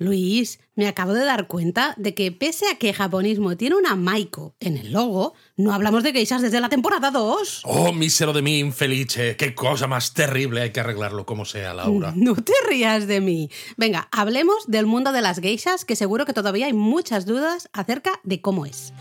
[0.00, 4.56] Luis, me acabo de dar cuenta de que pese a que Japonismo tiene una Maiko
[4.58, 7.64] en el logo, no hablamos de geishas desde la temporada 2.
[7.66, 9.36] Oh, mísero de mí, infelice.
[9.36, 10.62] Qué cosa más terrible.
[10.62, 12.14] Hay que arreglarlo como sea, Laura.
[12.16, 13.50] No te rías de mí.
[13.76, 18.12] Venga, hablemos del mundo de las geishas, que seguro que todavía hay muchas dudas acerca
[18.24, 18.94] de cómo es.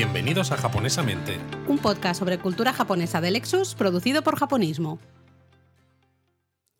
[0.00, 1.38] Bienvenidos a Japonesamente.
[1.68, 4.98] Un podcast sobre cultura japonesa de Lexus producido por Japonismo.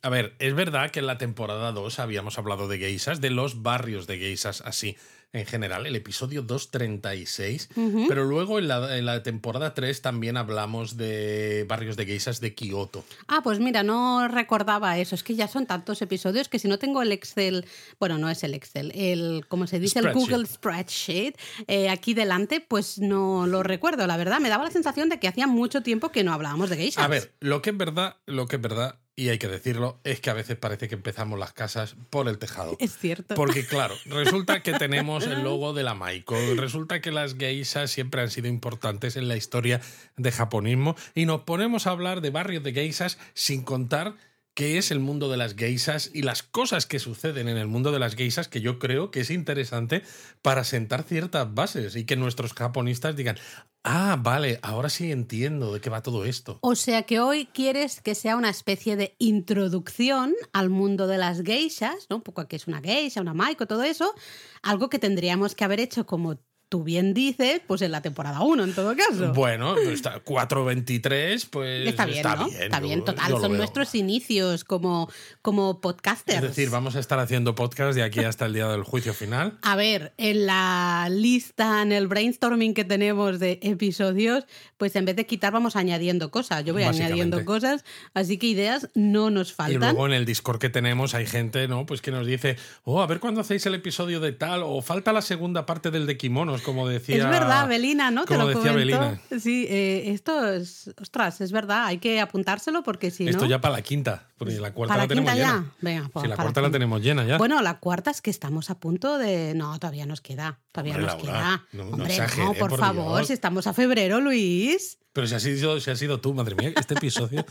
[0.01, 3.61] A ver, es verdad que en la temporada 2 habíamos hablado de geisas, de los
[3.61, 4.97] barrios de geisas así
[5.33, 7.69] en general, el episodio 236,
[8.09, 13.05] pero luego en la, temporada 3 también hablamos de barrios de geisas de Kioto.
[13.29, 16.79] Ah, pues mira, no recordaba eso, es que ya son tantos episodios que si no
[16.79, 17.65] tengo el Excel,
[18.01, 22.61] bueno, no es el Excel, el, como se dice, el Google Spreadsheet, eh, aquí delante,
[22.61, 26.11] pues no lo recuerdo, la verdad, me daba la sensación de que hacía mucho tiempo
[26.11, 27.05] que no hablábamos de geisas.
[27.05, 30.19] A ver, lo que es verdad, lo que es verdad y hay que decirlo, es
[30.19, 32.75] que a veces parece que empezamos las casas por el tejado.
[32.81, 33.35] Es cierto.
[33.35, 38.23] Porque claro, resulta que tenemos el logo de la Maiko, resulta que las geishas siempre
[38.23, 39.83] han sido importantes en la historia
[40.17, 44.15] de japonismo y nos ponemos a hablar de barrios de geishas sin contar
[44.55, 47.93] qué es el mundo de las geisas y las cosas que suceden en el mundo
[47.93, 50.03] de las geisas que yo creo que es interesante
[50.43, 53.39] para sentar ciertas bases y que nuestros japonistas digan,
[53.85, 56.59] ah, vale, ahora sí entiendo de qué va todo esto.
[56.63, 61.43] O sea que hoy quieres que sea una especie de introducción al mundo de las
[61.43, 62.17] geishas, ¿no?
[62.17, 64.15] Un poco que es una geisha, una maiko, todo eso,
[64.63, 66.39] algo que tendríamos que haber hecho como
[66.71, 69.33] tú bien dices, pues en la temporada 1 en todo caso.
[69.35, 72.49] Bueno, 4.23, pues, pues está bien, está ¿no?
[72.49, 72.63] bien.
[72.63, 73.33] Está bien, total.
[73.41, 75.11] Son nuestros inicios como,
[75.43, 76.39] como podcasters.
[76.39, 79.59] Es decir, vamos a estar haciendo podcast de aquí hasta el día del juicio final.
[79.63, 84.47] A ver, en la lista, en el brainstorming que tenemos de episodios,
[84.77, 86.65] pues en vez de quitar vamos añadiendo cosas.
[86.65, 89.75] Yo voy añadiendo cosas, así que ideas no nos faltan.
[89.75, 91.85] Y luego en el Discord que tenemos hay gente, ¿no?
[91.85, 95.13] Pues que nos dice, oh, a ver cuándo hacéis el episodio de tal, o falta
[95.13, 97.17] la segunda parte del de kimonos como decía.
[97.17, 98.25] Es verdad, Belina, ¿no?
[98.25, 99.21] Te lo decía Belina.
[99.41, 100.93] Sí, eh, esto es.
[101.01, 103.31] Ostras, es verdad, hay que apuntárselo porque si no.
[103.31, 105.73] Esto ya para la quinta, porque la cuarta la, tenemos llena.
[105.81, 107.39] Venga, pues, la cuarta la, tenemos llena ya.
[107.39, 109.55] Bueno, la cuarta es que estamos a punto de.
[109.55, 110.61] No, todavía nos queda.
[110.73, 111.65] Todavía nos queda.
[111.73, 115.00] No, Hombre, no, por, favor, si estamos a febrero, Luis.
[115.13, 117.45] Pero si has sido, si has sido tú, madre mía, este episodio.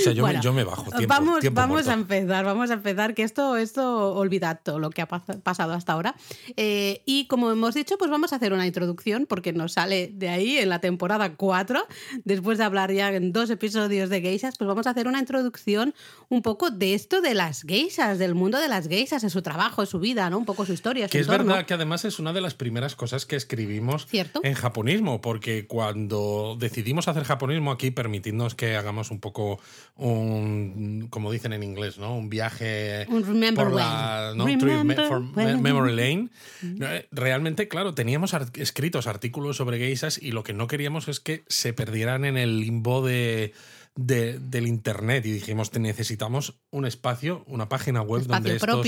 [0.00, 0.84] O sea, yo, me, yo me, bajo.
[0.92, 5.02] Tiempo, vamos vamos a empezar, vamos a empezar, que esto, esto olvidad todo lo que
[5.02, 6.14] ha pasado hasta ahora.
[6.56, 10.28] Eh, y como hemos dicho, pues vamos a hacer una introducción, porque nos sale de
[10.28, 11.86] ahí en la temporada 4,
[12.24, 15.94] después de hablar ya en dos episodios de geishas, pues vamos a hacer una introducción
[16.28, 19.82] un poco de esto de las geishas, del mundo de las geishas, de su trabajo,
[19.82, 20.38] de su vida, ¿no?
[20.38, 21.08] Un poco su historia.
[21.08, 24.54] Su que es verdad que además es una de las primeras cosas que escribimos en
[24.54, 29.60] japonismo, porque cuando decidimos hacer japonismo aquí, permitidnos que hagamos un poco
[29.96, 32.16] un, como dicen en inglés, ¿no?
[32.16, 33.06] Un viaje
[33.54, 36.28] por la memory lane.
[36.62, 41.44] Eh, realmente, claro, teníamos escritos artículos sobre geisas y lo que no queríamos es que
[41.48, 43.52] se perdieran en el limbo de,
[43.96, 48.86] del internet y dijimos necesitamos un espacio, una página web donde estos,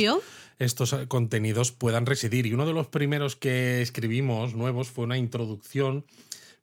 [0.58, 2.46] estos, contenidos puedan residir.
[2.46, 6.06] Y uno de los primeros que escribimos nuevos fue una introducción,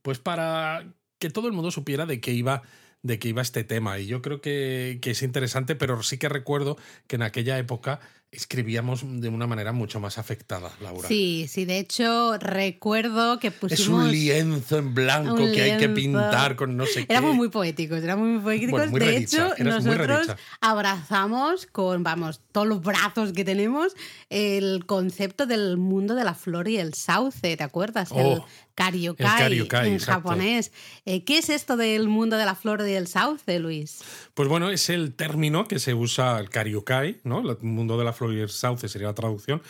[0.02, 0.86] pues para
[1.20, 2.64] que todo el mundo supiera de qué iba
[3.02, 3.98] de qué iba este tema.
[4.00, 8.02] Y yo creo que, que, es interesante, pero sí que recuerdo que en aquella época
[8.32, 11.08] escribíamos de una manera mucho más afectada, Laura.
[11.08, 13.80] Sí, sí, de hecho recuerdo que pusimos...
[13.80, 17.14] Es un lienzo en blanco que hay que pintar con no sé qué.
[17.14, 18.92] Éramos muy poéticos, éramos muy poéticos.
[18.92, 23.96] de hecho, nosotros abrazamos con, vamos, todos los brazos que tenemos
[24.30, 28.12] el concepto del mundo de la flor y el sauce, ¿te acuerdas?
[28.12, 30.72] el oh, karyokai, en japonés.
[31.06, 34.02] Eh, ¿Qué es esto del mundo de la flor y el sauce, Luis?
[34.34, 37.40] Pues bueno, es el término que se usa, el karyokai, ¿no?
[37.40, 39.62] El mundo de la el sauce sería la traducción,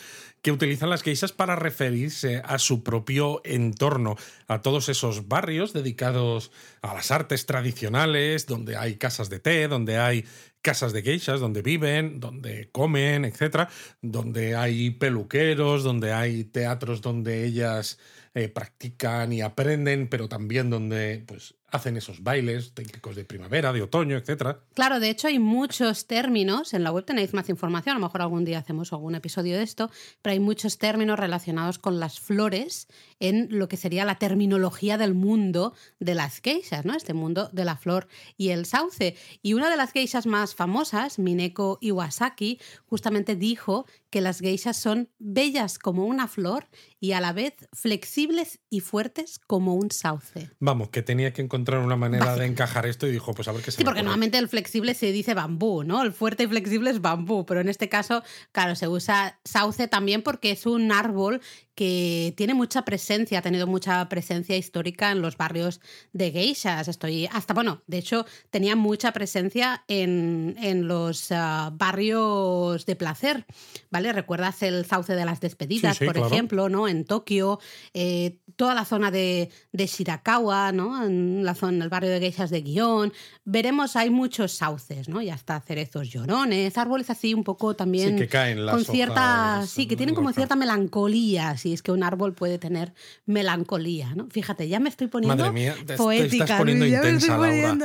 [0.42, 4.16] que utilizan las geishas para referirse a su propio entorno,
[4.48, 6.50] a todos esos barrios dedicados
[6.82, 10.24] a las artes tradicionales, donde hay casas de té, donde hay
[10.62, 13.68] casas de geishas, donde viven, donde comen, etcétera,
[14.02, 17.98] donde hay peluqueros, donde hay teatros donde ellas
[18.34, 23.82] eh, practican y aprenden, pero también donde pues, hacen esos bailes típicos de primavera, de
[23.82, 24.58] otoño, etc.
[24.74, 28.22] Claro, de hecho hay muchos términos, en la web tenéis más información, a lo mejor
[28.22, 29.90] algún día hacemos algún episodio de esto,
[30.22, 32.88] pero hay muchos términos relacionados con las flores
[33.20, 36.94] en lo que sería la terminología del mundo de las geishas, ¿no?
[36.94, 39.16] Este mundo de la flor y el sauce.
[39.42, 45.08] Y una de las geishas más famosas, Mineko Iwasaki, justamente dijo que las geishas son
[45.18, 46.66] bellas como una flor
[46.98, 50.50] y a la vez flexibles y fuertes como un sauce.
[50.58, 53.62] Vamos, que tenía que encontrar una manera de encajar esto y dijo, pues a ver
[53.62, 56.02] qué se Sí, porque normalmente el flexible se dice bambú, ¿no?
[56.02, 58.22] El fuerte y flexible es bambú, pero en este caso,
[58.52, 61.40] claro, se usa sauce también porque es un árbol
[61.74, 65.80] que tiene mucha presencia, ha tenido mucha presencia histórica en los barrios
[66.12, 66.88] de geishas.
[66.88, 70.56] Estoy hasta, bueno, de hecho, tenía mucha presencia en,
[70.86, 73.46] los ah, barrios de placer,
[73.90, 73.99] ¿vale?
[74.12, 76.88] ¿Recuerdas el sauce de las despedidas, por ejemplo, ¿no?
[76.88, 77.60] En Tokio,
[77.94, 81.02] eh, toda la zona de, Shirakawa, ¿no?
[81.02, 83.10] En la zona, el barrio de geishas de Guión.
[83.46, 85.22] Veremos, hay muchos sauces, ¿no?
[85.22, 88.10] Y hasta cerezos llorones, árboles así un poco también.
[88.10, 91.90] Sí, que caen las con cierta, Sí, que tienen como cierta melancolía, sí es que
[91.90, 92.92] un árbol puede tener
[93.24, 94.28] melancolía, ¿no?
[94.28, 97.78] Fíjate, ya me estoy poniendo Madre mía, te, estás poniendo intensa, Laura.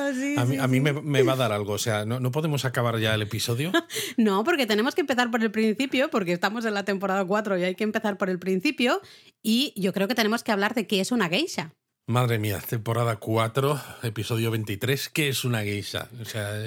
[0.60, 3.72] a mí, me, va a dar algo, o sea, ¿no, podemos acabar ya el episodio?
[4.18, 7.64] no, porque tenemos que empezar por el principio, porque estamos en la temporada 4 y
[7.64, 9.00] hay que empezar por el principio,
[9.42, 11.72] y yo creo que tenemos que hablar de qué es una geisha.
[12.08, 15.10] Madre mía, temporada 4, episodio 23.
[15.10, 16.08] ¿Qué es una geisha?
[16.22, 16.64] O sea,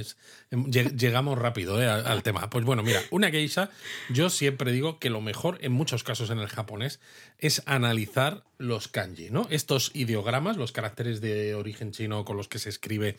[0.51, 2.51] em, llegamos rápido eh, al, tema.
[2.51, 3.71] Pues bueno, mira, una geisha,
[4.11, 6.99] yo siempre digo que lo mejor, en muchos casos en el japonés,
[7.39, 9.47] es analizar los kanji, ¿no?
[9.49, 13.17] Estos ideogramas, los caracteres de origen chino con los que se escribe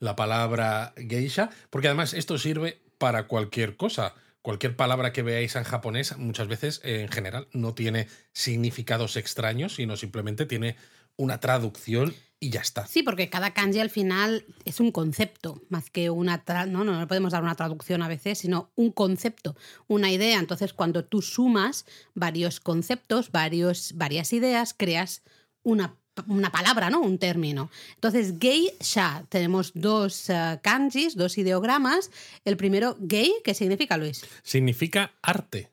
[0.00, 4.14] la palabra geisha, porque además esto sirve para cualquier cosa
[4.48, 9.94] cualquier palabra que veáis en japonés muchas veces en general no tiene significados extraños, sino
[9.98, 10.74] simplemente tiene
[11.16, 12.86] una traducción y ya está.
[12.86, 16.42] Sí, porque cada kanji al final es un concepto, más que una...
[16.66, 19.54] no, no, no podemos dar una traducción a veces, sino un concepto,
[19.86, 20.38] una idea.
[20.38, 21.84] Entonces, cuando tú sumas
[22.14, 25.24] varios conceptos, varios, varias ideas, creas
[25.62, 25.94] una,
[26.26, 27.00] una palabra, ¿no?
[27.00, 27.70] Un término.
[27.94, 32.10] Entonces, geisha, tenemos dos uh, kanjis, dos ideogramas.
[32.44, 34.24] El primero, gei, ¿qué significa, Luis?
[34.42, 35.70] Significa arte.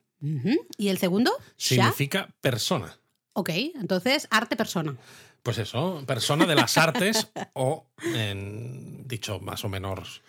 [0.77, 1.31] ¿Y el segundo?
[1.55, 2.97] Significa persona.
[3.33, 4.95] Ok, entonces, arte-persona.
[5.43, 7.85] Pues eso, persona de las artes o,
[9.05, 10.23] dicho más o menos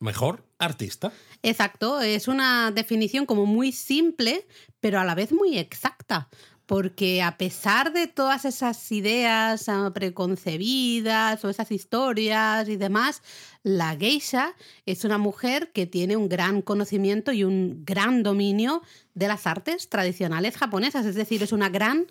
[0.00, 1.12] mejor, artista.
[1.42, 4.46] Exacto, es una definición como muy simple,
[4.80, 6.28] pero a la vez muy exacta.
[6.68, 13.22] Porque a pesar de todas esas ideas ah, preconcebidas o esas historias y demás,
[13.62, 14.54] la geisha
[14.84, 18.82] es una mujer que tiene un gran conocimiento y un gran dominio
[19.14, 21.06] de las artes tradicionales japonesas.
[21.06, 22.06] Es decir, es una gran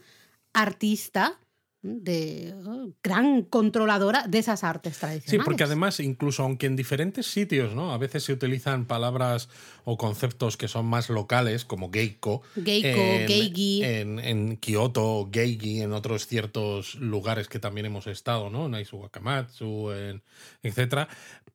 [0.54, 1.38] artista
[1.82, 5.30] de oh, gran controladora de esas artes tradicionales.
[5.30, 7.94] Sí, porque además, incluso aunque en diferentes sitios, ¿no?
[7.94, 9.50] A veces se utilizan palabras
[9.86, 12.42] o conceptos que son más locales, como geiko.
[12.56, 13.84] Geiko, en, geigi.
[13.84, 18.66] En, en, Kioto, geigi, en otros ciertos lugares que también hemos estado, ¿no?
[18.66, 20.24] En Wakamatsu, en,
[20.64, 21.08] etcétera.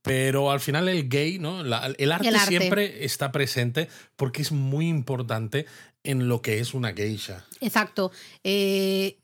[0.02, 1.60] Pero al final el gay, ¿no?
[1.60, 5.66] el, arte el, arte siempre está presente porque es muy importante
[6.02, 7.44] en lo que es una geisha.
[7.60, 8.10] Exacto.
[8.42, 9.18] Eh,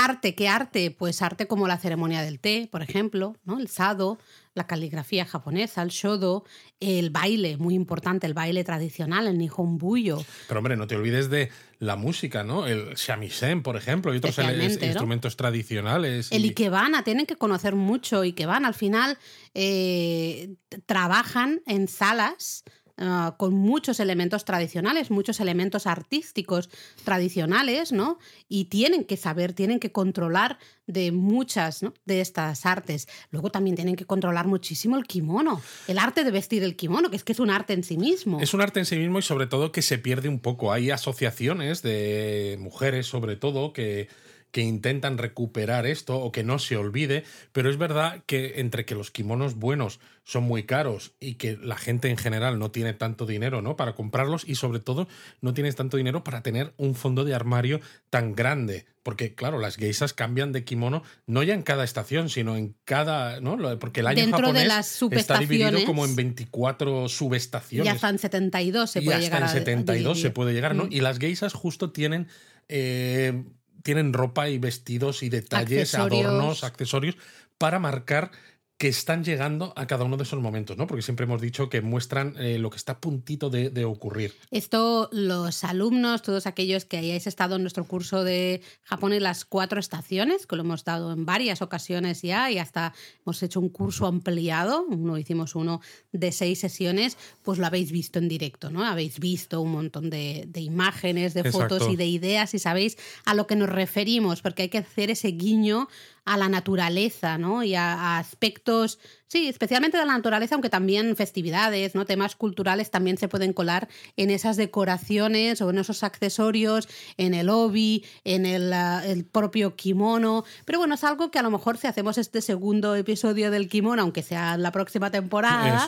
[0.00, 0.92] Arte, ¿qué arte?
[0.96, 3.58] Pues arte como la ceremonia del té, por ejemplo, ¿no?
[3.58, 4.18] El sado,
[4.54, 6.44] la caligrafía japonesa, el shodo,
[6.78, 10.24] el baile, muy importante, el baile tradicional, el nihon buyo.
[10.46, 11.50] Pero hombre, no te olvides de
[11.80, 12.68] la música, ¿no?
[12.68, 16.30] El shamisen, por ejemplo, y otros instrumentos tradicionales.
[16.30, 18.68] El ikebana, tienen que conocer mucho ikebana.
[18.68, 19.18] Al final
[19.54, 20.54] eh,
[20.86, 22.62] trabajan en salas
[23.00, 26.68] Ah, con muchos elementos tradicionales, muchos elementos artísticos
[27.04, 28.18] tradicionales, ¿no?
[28.48, 30.58] Y tienen que saber, tienen que controlar
[30.88, 33.06] de muchas de estas artes.
[33.30, 37.14] Luego también tienen que controlar muchísimo el kimono, el arte de vestir el kimono, que
[37.14, 38.40] es que es un arte en sí mismo.
[38.40, 40.72] Es un arte en sí mismo y sobre todo que se pierde un poco.
[40.72, 44.08] Hay asociaciones de mujeres, sobre todo, que
[44.50, 48.94] que intentan recuperar esto o que no se olvide, pero es verdad que entre que
[48.94, 53.24] los kimonos buenos son muy caros y que la gente en general no tiene tanto
[53.24, 53.76] dinero ¿no?
[53.76, 55.08] para comprarlos y sobre todo
[55.40, 58.86] no tienes tanto dinero para tener un fondo de armario tan grande.
[59.02, 63.40] Porque, claro, las geisas cambian de kimono no ya en cada estación, sino en cada.
[63.40, 63.56] ¿no?
[63.78, 67.86] Porque el año Dentro de las está dividido como en 24 subestaciones.
[67.86, 69.42] Y hasta en 72 se puede llegar.
[69.42, 70.84] en 72 se puede llegar, ¿no?
[70.84, 70.92] Mm.
[70.92, 72.28] Y las geisas justo tienen.
[72.68, 73.44] Eh,
[73.88, 77.16] tienen ropa y vestidos y detalles, adornos, accesorios
[77.56, 78.30] para marcar
[78.78, 80.86] que están llegando a cada uno de esos momentos, ¿no?
[80.86, 84.34] Porque siempre hemos dicho que muestran eh, lo que está a puntito de, ocurrir.
[84.52, 89.44] Esto, los alumnos, todos aquellos que hayáis estado en nuestro curso de Japón en las
[89.44, 93.68] cuatro estaciones, que lo hemos dado en varias ocasiones ya, y hasta hemos hecho un
[93.68, 95.80] curso ampliado, uno hicimos uno
[96.12, 98.84] de seis sesiones, pues lo habéis visto en directo, ¿no?
[98.84, 103.48] Habéis visto un montón de, imágenes, de fotos y de ideas, y sabéis a lo
[103.48, 105.88] que nos referimos, porque hay que hacer ese guiño
[106.28, 107.62] a la naturaleza, ¿no?
[107.62, 112.04] Y a, aspectos, sí, especialmente de la naturaleza, aunque también festividades, ¿no?
[112.04, 117.48] Temas culturales también se pueden colar en esas decoraciones o en esos accesorios, en el
[117.48, 120.44] obi, en el, el propio kimono.
[120.64, 124.02] Pero bueno, es algo que a lo mejor si hacemos este segundo episodio del kimono,
[124.02, 125.86] aunque sea la próxima temporada,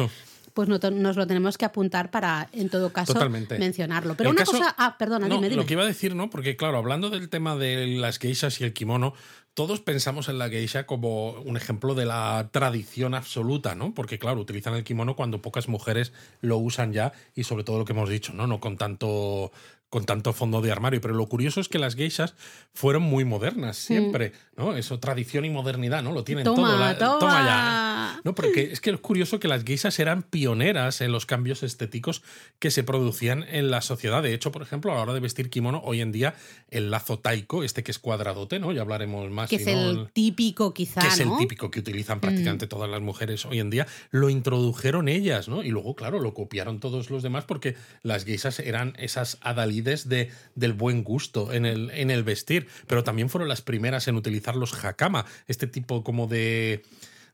[0.54, 3.14] pues nos lo tenemos que apuntar para, en todo caso,
[3.58, 4.14] mencionarlo.
[4.16, 4.74] Pero una cosa.
[4.78, 5.62] Ah, perdona, dime, dime.
[5.62, 6.30] Lo que iba a decir, ¿no?
[6.30, 9.14] Porque, claro, hablando del tema de las geishas y el kimono,
[9.54, 13.94] todos pensamos en la geisha como un ejemplo de la tradición absoluta, ¿no?
[13.94, 17.84] Porque, claro, utilizan el kimono cuando pocas mujeres lo usan ya y sobre todo lo
[17.84, 18.46] que hemos dicho, ¿no?
[18.46, 19.52] No con tanto
[19.90, 21.00] con tanto fondo de armario.
[21.00, 22.34] Pero lo curioso es que las geishas
[22.72, 24.76] fueron muy modernas siempre, ¿no?
[24.76, 26.12] Eso, tradición y modernidad, ¿no?
[26.12, 26.56] Lo tienen todo.
[26.56, 26.96] toma.
[26.98, 28.20] toma ya.
[28.24, 32.22] No, porque es que es curioso que las geishas eran pioneras en los cambios estéticos
[32.58, 34.22] que se producían en la sociedad.
[34.22, 36.34] De hecho, por ejemplo, a la hora de vestir kimono, hoy en día
[36.68, 38.72] el lazo taiko, este que es cuadradote, ¿no?
[38.72, 39.48] Ya hablaremos más.
[39.48, 41.00] Que es el típico, quizá.
[41.00, 42.68] Que es el típico que utilizan prácticamente mm.
[42.68, 43.86] todas las mujeres hoy en día.
[44.10, 45.62] Lo introdujeron ellas, ¿no?
[45.62, 50.30] Y luego, claro, lo copiaron todos los demás porque las geishas eran esas adalides de,
[50.54, 54.49] del buen gusto en el, en el vestir, pero también fueron las primeras en utilizar
[54.56, 56.82] los hakama, este tipo como de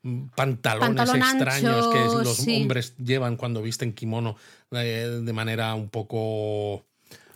[0.03, 4.37] mm, pantalones extraños que los hombres llevan cuando visten kimono
[4.73, 6.85] eh, de manera un poco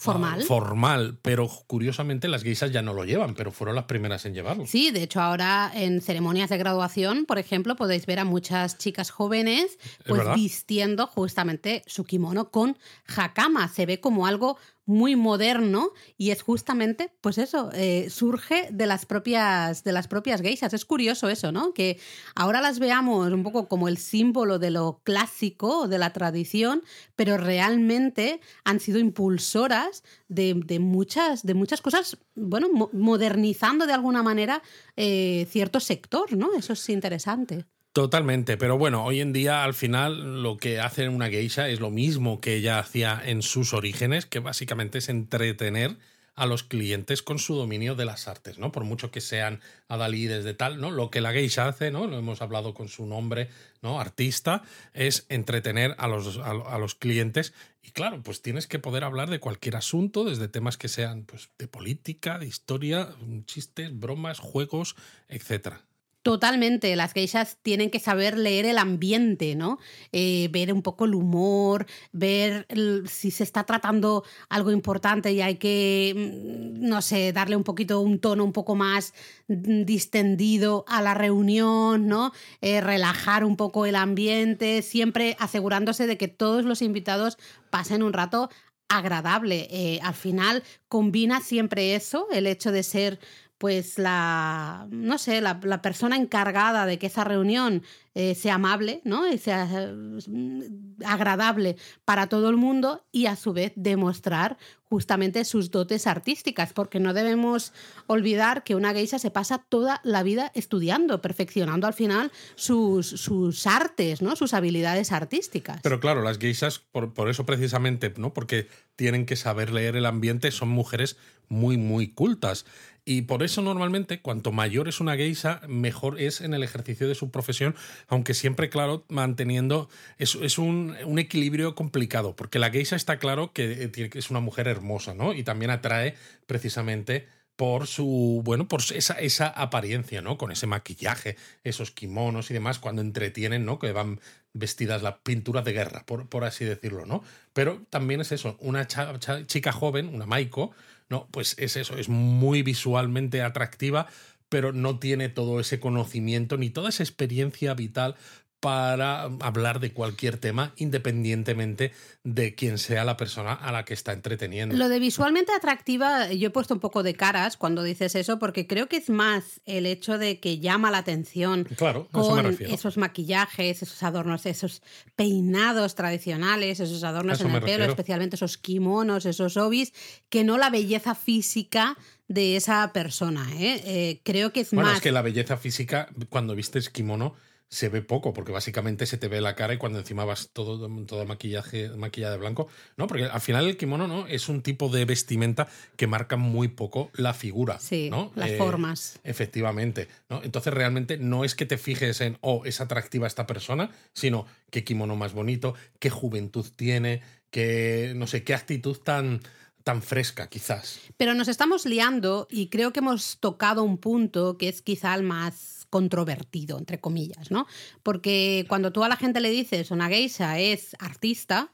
[0.01, 0.43] Formal.
[0.45, 4.65] formal, pero curiosamente las geishas ya no lo llevan, pero fueron las primeras en llevarlo.
[4.67, 9.11] Sí, de hecho ahora en ceremonias de graduación, por ejemplo, podéis ver a muchas chicas
[9.11, 12.79] jóvenes pues vistiendo justamente su kimono con
[13.15, 13.69] hakama.
[13.69, 14.57] Se ve como algo
[14.87, 20.41] muy moderno y es justamente, pues eso, eh, surge de las propias de las propias
[20.41, 20.73] geishas.
[20.75, 21.73] Es curioso eso, ¿no?
[21.73, 21.99] Que
[22.35, 26.83] ahora las veamos un poco como el símbolo de lo clásico, de la tradición,
[27.17, 34.63] pero realmente han sido impulsoras de, muchas, de muchas cosas, bueno, modernizando de alguna manera
[34.97, 36.55] eh, cierto sector, ¿no?
[36.55, 37.67] Eso es interesante.
[38.01, 41.91] Totalmente, pero bueno, hoy en día al final lo que hace una geisha es lo
[41.91, 45.99] mismo que ella hacía en sus orígenes, que básicamente es entretener
[46.35, 48.73] a los clientes con su dominio de las artes, ¿no?
[48.73, 50.91] Por mucho que sean adalides de tal, ¿no?
[50.91, 52.07] Lo que la geisha hace, ¿no?
[52.07, 53.51] Lo hemos hablado con su nombre,
[53.83, 54.01] ¿no?
[54.01, 54.63] Artista,
[54.95, 57.53] es entretener a los, a, los clientes.
[57.83, 61.51] Y claro, pues tienes que poder hablar de cualquier asunto, desde temas que sean pues,
[61.59, 63.11] de política, de historia,
[63.45, 64.97] chistes, bromas, juegos,
[65.29, 65.83] etcétera.
[66.23, 69.79] Totalmente, las geishas tienen que saber leer el ambiente, ¿no?
[70.13, 72.67] Eh, ver un poco el humor, ver
[73.07, 78.01] si se está tratando algo importante y hay que, mm, no sé, darle un poquito
[78.03, 79.15] un tono un poco más
[79.49, 82.33] distendido a la reunión, ¿no?
[82.61, 87.39] Eh, relajar un poco el ambiente, siempre asegurándose de que todos los invitados
[87.71, 88.51] pasen un rato
[88.91, 89.69] agradable.
[89.71, 93.21] Eh, al final combina siempre eso, el hecho de ser
[93.61, 97.83] pues la, no sé, la, persona encargada de que esa reunión
[98.15, 99.31] eh, sea amable, ¿no?
[99.31, 101.77] Y sea mm, agradable
[102.07, 107.13] para todo el mundo y a su vez demostrar justamente sus dotes artísticas, porque no
[107.13, 107.75] debemos
[108.07, 113.67] olvidar que una geisha se pasa toda la vida estudiando, perfeccionando al final sus, sus
[113.67, 114.37] artes, ¿no?
[114.37, 115.81] Sus habilidades artísticas.
[115.83, 118.33] Pero claro, las geishas, por, por eso precisamente, ¿no?
[118.33, 121.19] Porque tienen que saber leer el ambiente, son mujeres
[121.51, 122.65] muy, muy cultas.
[123.05, 127.15] Y por eso normalmente, cuanto mayor es una geisha, mejor es en el ejercicio de
[127.15, 127.75] su profesión,
[128.09, 129.89] aunque siempre, claro, manteniendo...
[130.19, 134.69] Es, es un, un, equilibrio complicado, porque la geisha está claro que es una mujer
[134.69, 135.35] hermosa, ¿no?
[135.35, 136.15] Y también atrae
[136.47, 137.27] precisamente
[137.61, 140.39] por su, bueno, por esa, esa apariencia, ¿no?
[140.39, 143.79] Con ese maquillaje, esos kimonos y demás, cuando entretienen, ¿no?
[143.79, 144.19] Que van
[144.55, 147.23] vestidas la pintura de guerra, por, por así decirlo, ¿no?
[147.53, 150.71] Pero también es eso, una chica joven, una Maiko,
[151.11, 154.07] no, pues es eso, es muy visualmente atractiva,
[154.49, 158.17] pero no tiene todo ese conocimiento ni toda esa experiencia vital
[158.61, 161.93] para hablar de cualquier tema independientemente
[162.25, 164.77] de quién sea la persona a la que está entreteniendo.
[164.77, 168.67] Lo de visualmente atractiva, yo he puesto un poco de caras cuando dices eso, porque
[168.67, 173.83] creo que es más el hecho de que llama la atención claro, con esos maquillajes,
[173.83, 174.83] esos adornos, esos
[175.17, 179.95] peinados tradicionales, esos adornos en el pelo, especialmente esos kimonos, esos obis,
[180.29, 181.97] que no la belleza física
[182.29, 183.49] de esa persona.
[183.59, 183.83] ¿eh?
[183.85, 184.85] eh creo que es más...
[184.85, 187.35] Bueno, es que la belleza física, cuando vistes kimono,
[187.71, 190.89] se ve poco, porque básicamente se te ve la cara y cuando encima vas todo,
[191.07, 192.67] todo maquillaje, maquillada de blanco.
[192.97, 196.67] No, porque al final el kimono no es un tipo de vestimenta que marca muy
[196.67, 197.79] poco la figura.
[197.79, 198.33] Sí, ¿no?
[198.35, 199.21] las eh, formas.
[199.23, 200.09] Efectivamente.
[200.29, 200.43] ¿no?
[200.43, 204.83] Entonces realmente no es que te fijes en, oh, es atractiva esta persona, sino qué
[204.83, 207.23] kimono más bonito, qué juventud tiene,
[207.53, 209.41] qué, no sé, qué actitud tan
[209.85, 211.01] tan fresca, quizás.
[211.17, 215.23] Pero nos estamos liando y creo que hemos tocado un punto que es quizá el
[215.23, 217.67] más controvertido, entre comillas, ¿no?
[218.03, 221.73] Porque cuando tú a la gente le dices una geisha es artista,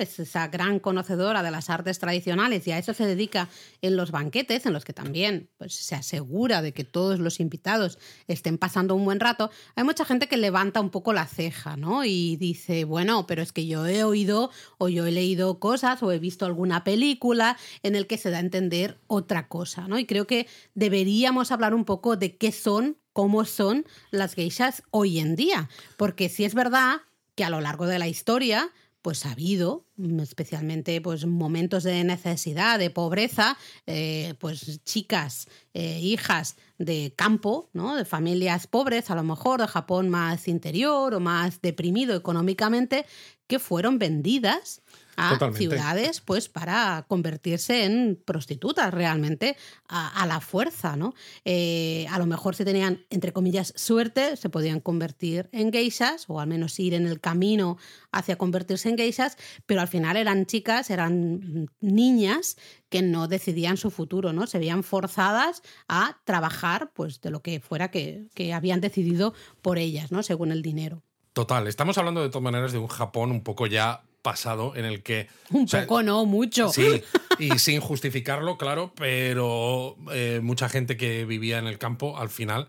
[0.00, 3.48] Es esa gran conocedora de las artes tradicionales y a eso se dedica
[3.82, 7.98] en los banquetes, en los que también pues, se asegura de que todos los invitados
[8.26, 9.50] estén pasando un buen rato.
[9.74, 12.04] Hay mucha gente que levanta un poco la ceja, ¿no?
[12.04, 16.10] Y dice, bueno, pero es que yo he oído o yo he leído cosas o
[16.10, 19.98] he visto alguna película en el que se da a entender otra cosa, ¿no?
[19.98, 25.18] Y creo que deberíamos hablar un poco de qué son, cómo son las geishas hoy
[25.18, 25.68] en día,
[25.98, 27.02] porque si es verdad
[27.34, 28.72] que a lo largo de la historia
[29.06, 36.00] pues ha habido, mm, especialmente pues, momentos de necesidad, de pobreza, eh, pues chicas, eh,
[36.00, 37.94] hijas de campo, ¿no?
[37.94, 43.06] de familias pobres, a lo mejor de Japón más interior o más deprimido económicamente,
[43.46, 44.82] que fueron vendidas
[45.16, 49.56] a ciudades pues para convertirse en prostitutas realmente
[49.88, 51.14] a, la fuerza, ¿no?
[51.44, 56.40] Eh, a lo mejor si tenían, entre comillas, suerte, se podían convertir en geishas o
[56.40, 57.78] al menos ir en el camino
[58.12, 62.56] hacia convertirse en geishas, pero al final eran chicas, eran niñas
[62.88, 64.46] que no decidían su futuro, ¿no?
[64.46, 69.78] Se veían forzadas a trabajar pues de lo que fuera que, que habían decidido por
[69.78, 70.22] ellas, ¿no?
[70.22, 71.02] Según el dinero.
[71.32, 75.04] Total, estamos hablando de todas maneras de un Japón un poco ya pasado en el
[75.04, 75.28] que...
[75.50, 76.68] Un poco, no, mucho.
[76.70, 77.00] Sí,
[77.38, 82.66] y sin justificarlo, claro, pero eh, mucha gente que vivía en el campo al final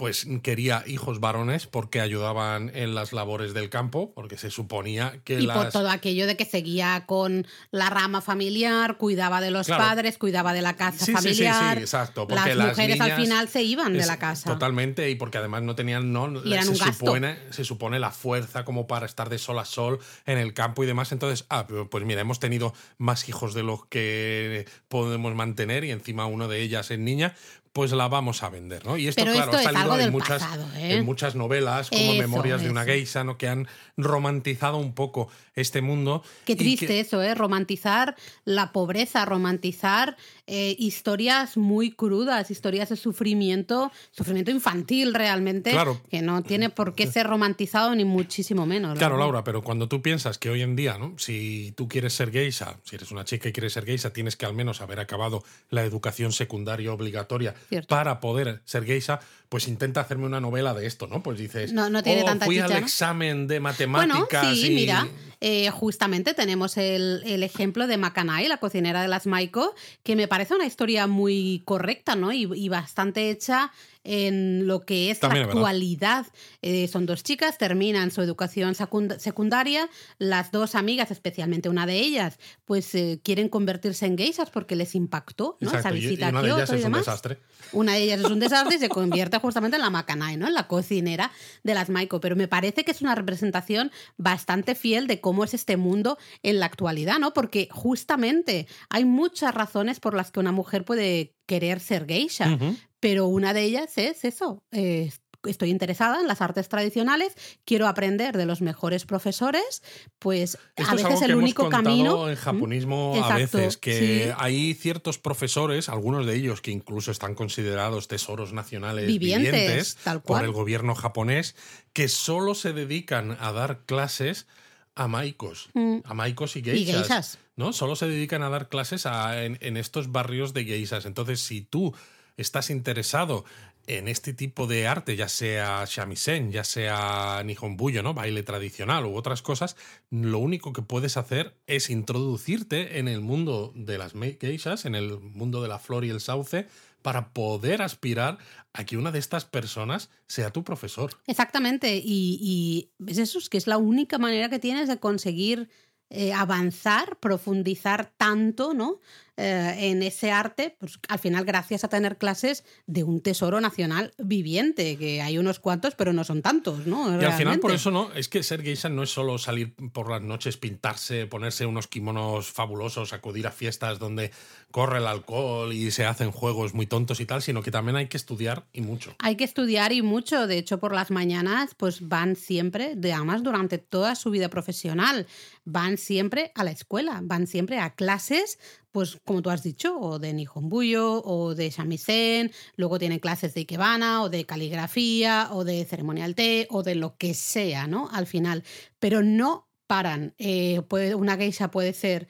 [0.00, 5.42] pues quería hijos varones porque ayudaban en las labores del campo, porque se suponía que...
[5.42, 10.16] Y por todo aquello de que seguía con la rama familiar, cuidaba de los padres,
[10.16, 11.74] cuidaba de la casa familiar.
[11.74, 12.26] Sí, sí, exacto.
[12.26, 14.50] Porque las, mujeres al final se iban de la casa.
[14.50, 16.14] Totalmente, y porque además no tenían...
[16.14, 20.38] No, se, supone, se supone la fuerza como para estar de sol a sol en
[20.38, 21.12] el campo y demás.
[21.12, 26.24] Entonces, ah, pues mira, hemos tenido más hijos de los que podemos mantener y encima
[26.24, 27.34] uno de ellas es niña,
[27.72, 28.96] pues la vamos a vender, ¿no?
[28.96, 30.42] Y esto, claro, ha salido en, muchas,
[30.76, 30.96] ¿eh?
[30.96, 33.38] en muchas novelas, como Memorias de una geisha, ¿no?
[33.38, 35.28] Que han romantizado un poco
[35.60, 36.22] este mundo.
[36.44, 37.34] Qué triste eso, ¿eh?
[37.34, 45.72] Romantizar la pobreza, romantizar eh, historias muy crudas, historias de sufrimiento, sufrimiento infantil realmente,
[46.10, 48.98] que no tiene por qué ser romantizado ni muchísimo menos.
[48.98, 51.14] Claro, Laura, pero cuando tú piensas que hoy en día, ¿no?
[51.18, 54.46] Si tú quieres ser geisha, si eres una chica y quieres ser geisha, tienes que
[54.46, 57.54] al menos haber acabado la educación secundaria obligatoria
[57.88, 61.22] para poder ser geisha, pues intenta hacerme una novela de esto, ¿no?
[61.22, 65.08] Pues dices, no, no tiene oh, fui al examen de matemáticas bueno, sí, mira,
[65.40, 70.54] eh, justamente tenemos el, ejemplo de Makanai, la cocinera de las Maiko, que me parece
[70.54, 72.32] una historia muy correcta, ¿no?
[72.32, 73.72] y bastante hecha
[74.04, 76.26] en lo que es la actualidad.
[76.62, 82.38] Eh, son dos chicas, terminan su educación secundaria, las dos amigas, especialmente una de ellas,
[82.64, 85.72] pues eh, quieren convertirse en geishas porque les impactó ¿no?
[85.72, 87.38] esa visita y una de ellas es un desastre.
[87.72, 90.46] Una de ellas es un desastre y se convierte justamente en la Makanai, ¿no?
[90.46, 91.30] en la cocinera
[91.62, 92.20] de las Maiko.
[92.20, 96.60] Pero me parece que es una representación bastante fiel de cómo es este mundo en
[96.60, 97.32] la actualidad, ¿no?
[97.32, 102.56] Porque justamente hay muchas razones por las que una mujer puede querer ser geisha,
[103.00, 104.62] pero una de ellas es eso.
[104.70, 107.32] estoy interesada en las artes tradicionales,
[107.64, 109.82] quiero aprender de los mejores profesores,
[110.18, 112.28] pues a veces el único camino.
[112.28, 118.06] En japonismo, a veces, que hay ciertos profesores, algunos de ellos que incluso están considerados
[118.06, 121.56] tesoros nacionales vivientes, por el gobierno japonés,
[121.94, 124.46] que solo se dedican a dar clases
[124.94, 125.98] a maicos, mm.
[126.04, 127.72] a maicos y geishas, ¿no?
[127.72, 131.06] Solo se dedican a dar clases en, en estos barrios de geishas.
[131.06, 131.94] Entonces, si tú
[132.42, 133.44] estás interesado
[133.86, 138.14] en este tipo de arte, ya sea shamisen, ya sea nihonbuyo, ¿no?
[138.14, 139.76] baile tradicional u otras cosas,
[140.10, 145.18] lo único que puedes hacer es introducirte en el mundo de las geishas, en el
[145.18, 146.66] mundo de la flor y el sauce,
[147.02, 148.38] para poder aspirar
[148.72, 151.10] a que una de estas personas sea tu profesor.
[151.26, 155.68] Exactamente, y, es eso, es que es la única manera que tienes de conseguir
[156.10, 159.00] eh, avanzar, profundizar tanto, ¿no?
[159.42, 164.12] Eh, en ese arte, pues al final gracias a tener clases de un tesoro nacional
[164.18, 167.18] viviente, que hay unos cuantos, pero no son tantos, ¿no?
[167.18, 170.10] Y al final por eso no, es que ser geisha no es solo salir por
[170.10, 174.30] las noches, pintarse, ponerse unos kimonos fabulosos, acudir a fiestas donde
[174.70, 178.08] corre el alcohol y se hacen juegos muy tontos y tal, sino que también hay
[178.08, 179.14] que estudiar y mucho.
[179.20, 183.78] Hay que estudiar y mucho, de hecho por las mañanas pues van siempre, además durante
[183.78, 185.26] toda su vida profesional,
[185.64, 188.58] van siempre a la escuela, van siempre a clases
[188.92, 193.60] pues como tú has dicho, o de Nihonbuyo, o de shamisen, luego tienen clases de
[193.60, 198.08] Ikebana, o de caligrafía, o de ceremonial té, o de lo que sea, ¿no?
[198.12, 198.64] Al final.
[198.98, 200.34] Pero no paran.
[200.38, 202.28] Eh, puede, una geisha puede ser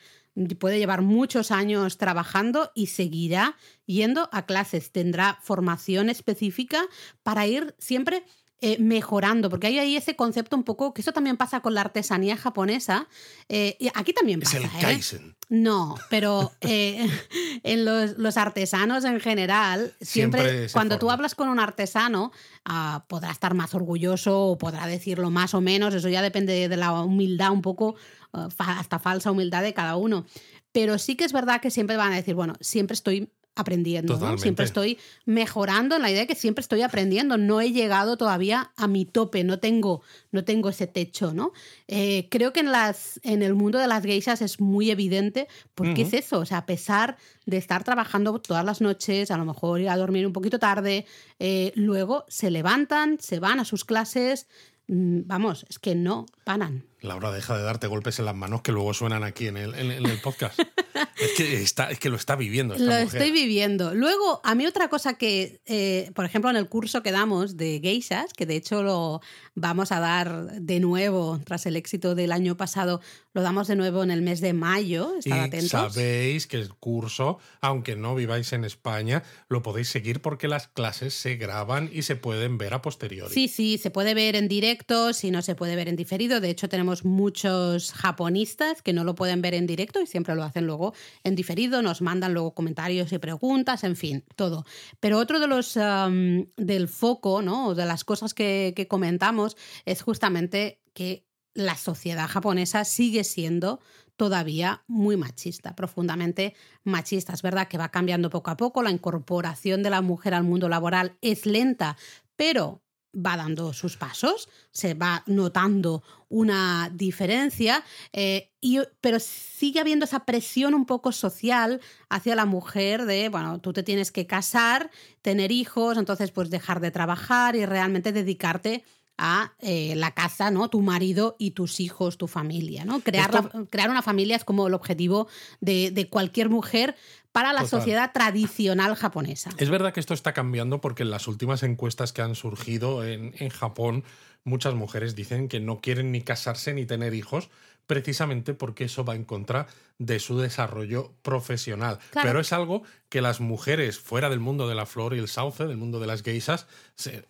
[0.59, 4.93] puede llevar muchos años trabajando y seguirá yendo a clases.
[4.93, 6.87] Tendrá formación específica
[7.23, 8.25] para ir siempre
[8.63, 11.81] eh, mejorando, porque hay ahí ese concepto un poco, que eso también pasa con la
[11.81, 13.09] artesanía japonesa,
[13.49, 14.59] eh, y aquí también pasa.
[14.59, 14.81] Es el ¿eh?
[14.83, 15.37] Kaizen.
[15.49, 22.33] No, pero en los, artesanos en general, siempre, cuando tú hablas con un artesano,
[22.67, 26.77] ah, podrá estar más orgulloso o podrá decirlo más o menos, eso ya depende de
[26.77, 27.97] la humildad un poco,
[28.35, 30.27] ah, hasta falsa humildad de cada uno.
[30.73, 34.39] Pero sí que es verdad que siempre van a decir, bueno, siempre estoy aprendiendo, ¿no?
[34.39, 37.37] Siempre estoy mejorando en la idea de que siempre estoy aprendiendo.
[37.37, 41.53] No he llegado todavía a mi tope, no tengo, no tengo ese techo, ¿no?
[41.89, 46.03] Eh, creo que en, las, en el mundo de las geishas es muy evidente porque
[46.03, 49.81] es eso, o sea, a pesar de estar trabajando todas las noches, a lo mejor
[49.81, 51.07] ir a dormir un poquito tarde,
[51.39, 54.47] eh, luego se levantan, se van a sus clases,
[54.89, 56.90] mm, vamos, es que no paran.
[57.03, 59.91] Laura, deja de darte golpes en las manos que luego suenan aquí en el, en,
[59.91, 60.59] el podcast.
[61.19, 62.77] es, que está, es que lo está viviendo.
[62.77, 63.95] lo estoy viviendo.
[63.95, 67.81] Luego, a mí otra cosa que, eh, por ejemplo, en el curso que damos de
[67.83, 69.21] geishas, que de hecho lo
[69.55, 73.01] vamos a dar de nuevo tras el éxito del año pasado,
[73.33, 75.15] lo damos de nuevo en el mes de mayo.
[75.19, 75.71] Estad y atentos.
[75.71, 81.15] sabéis que el curso, aunque no viváis en España, lo podéis seguir porque las clases
[81.15, 83.33] se graban y se pueden ver a posteriori.
[83.33, 86.41] Sí, sí, se puede ver en directo, si no se puede ver en diferido.
[86.41, 90.43] De hecho, tenemos muchos japonistas que no lo pueden ver en directo y siempre lo
[90.43, 94.65] hacen luego en diferido, nos mandan luego comentarios y preguntas, en fin, todo.
[95.01, 97.75] Pero otro de los del foco, ¿no?
[97.75, 103.81] De las cosas que, que comentamos es justamente que la sociedad japonesa sigue siendo
[104.17, 107.33] todavía muy machista, profundamente machista.
[107.33, 110.69] Es verdad que va cambiando poco a poco, la incorporación de la mujer al mundo
[110.69, 111.97] laboral es lenta,
[112.37, 112.83] pero
[113.15, 120.25] va dando sus pasos, se va notando una diferencia, eh, y, pero sigue habiendo esa
[120.25, 124.91] presión un poco social hacia la mujer de, bueno, tú te tienes que casar,
[125.23, 128.85] tener hijos, entonces pues dejar de trabajar y realmente dedicarte
[129.23, 130.71] a eh, la casa, ¿no?
[130.71, 133.01] Tu marido y tus hijos, tu familia, ¿no?
[133.01, 133.31] Crear,
[133.69, 135.29] crear una familia es como el objetivo
[135.61, 136.97] de, de cualquier mujer
[137.31, 139.51] para la sociedad tradicional japonesa.
[139.59, 143.35] Es verdad que esto está cambiando porque en las últimas encuestas que han surgido en,
[143.39, 144.05] en Japón,
[144.43, 147.51] muchas mujeres dicen que no quieren ni casarse ni tener hijos
[147.91, 149.67] precisamente porque eso va en contra
[149.99, 151.99] de su desarrollo profesional.
[152.13, 155.67] Pero es algo que las mujeres fuera del mundo de la flor y el sauce,
[155.67, 156.69] del mundo de las geisas,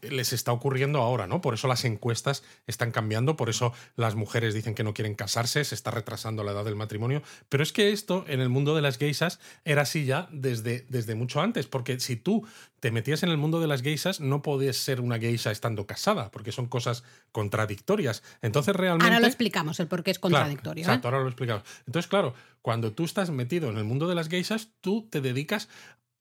[0.02, 1.40] les está ocurriendo ahora, ¿no?
[1.40, 5.64] Por eso las encuestas están cambiando, por eso las mujeres dicen que no quieren casarse,
[5.64, 7.22] se está retrasando la edad del matrimonio.
[7.48, 11.14] Pero es que esto en el mundo de las geisas era así ya desde, desde
[11.14, 12.46] mucho antes, porque si tú
[12.80, 16.30] te metías en el mundo de las geisas, no podías ser una geisha estando casada,
[16.30, 18.22] porque son cosas contradictorias.
[18.40, 19.04] Entonces realmente...
[19.04, 20.83] Ahora lo explicamos, el por qué es contradictorio.
[20.83, 21.11] exacto, ¿eh?
[21.11, 21.62] ahora lo explicamos.
[21.87, 25.68] Entonces, claro, cuando tú estás metido en el mundo de las geishas, tú te dedicas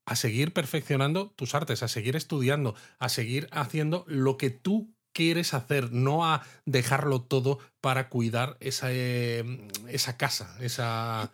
[0.10, 5.54] a seguir perfeccionando tus artes, a seguir estudiando, a seguir haciendo lo que tú quieres
[5.54, 9.44] hacer, no a dejarlo todo para cuidar esa, eh,
[9.88, 11.32] esa casa, esa,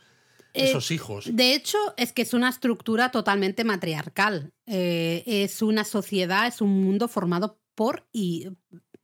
[0.54, 1.30] eh, esos hijos.
[1.34, 4.52] De hecho, es que es una estructura totalmente matriarcal.
[4.66, 8.50] Eh, es una sociedad, es un mundo formado por y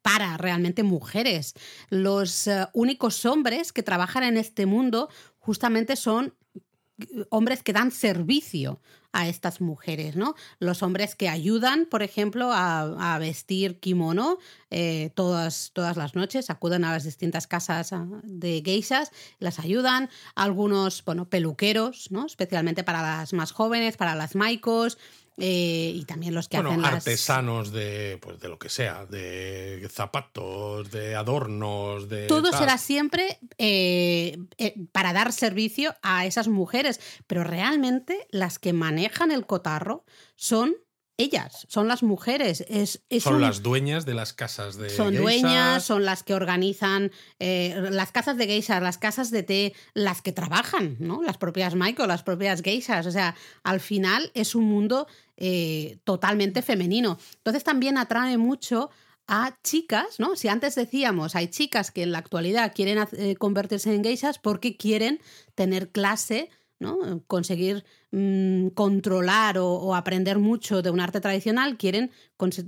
[0.02, 1.54] para realmente mujeres.
[1.90, 5.08] Los únicos hombres que trabajan en este mundo
[5.38, 6.36] justamente son
[7.30, 8.80] hombres que dan servicio
[9.14, 10.36] a estas mujeres, ¿no?
[10.60, 14.38] Los hombres que ayudan, por ejemplo, a, vestir kimono
[14.70, 20.10] eh, todas, todas las noches, acuden a las distintas casas ah, de geishas, las ayudan,
[20.34, 22.26] algunos, bueno, peluqueros, ¿no?
[22.26, 24.98] Especialmente para las más jóvenes, para las maicos,
[25.44, 30.92] eh, y también los que hacen artesanos de pues de lo que sea de zapatos
[30.92, 37.44] de adornos de todo será siempre eh, eh, para dar servicio a esas mujeres pero
[37.44, 40.76] realmente las que manejan el cotarro son
[41.22, 42.66] ellas, son las mujeres.
[42.68, 48.12] Es, son las dueñas de las casas de Son dueñas, son las que organizan las
[48.12, 51.22] casas de geishas, las casas de té, las que trabajan, ¿no?
[51.22, 53.06] Las propias Michael, las propias geishas.
[53.06, 55.08] O sea, al final es un mundo
[55.38, 57.18] eh, totalmente femenino.
[57.38, 58.92] Entonces también atrae mucho
[59.28, 60.36] a chicas, ¿no?
[60.36, 64.78] Si antes decíamos, hay chicas que en la actualidad quieren eh, convertirse en geishas porque
[64.78, 65.20] quieren
[65.56, 66.50] tener clase,
[66.82, 67.24] ¿no?
[67.28, 72.12] Conseguir mm, controlar o, aprender mucho de un arte tradicional, quieren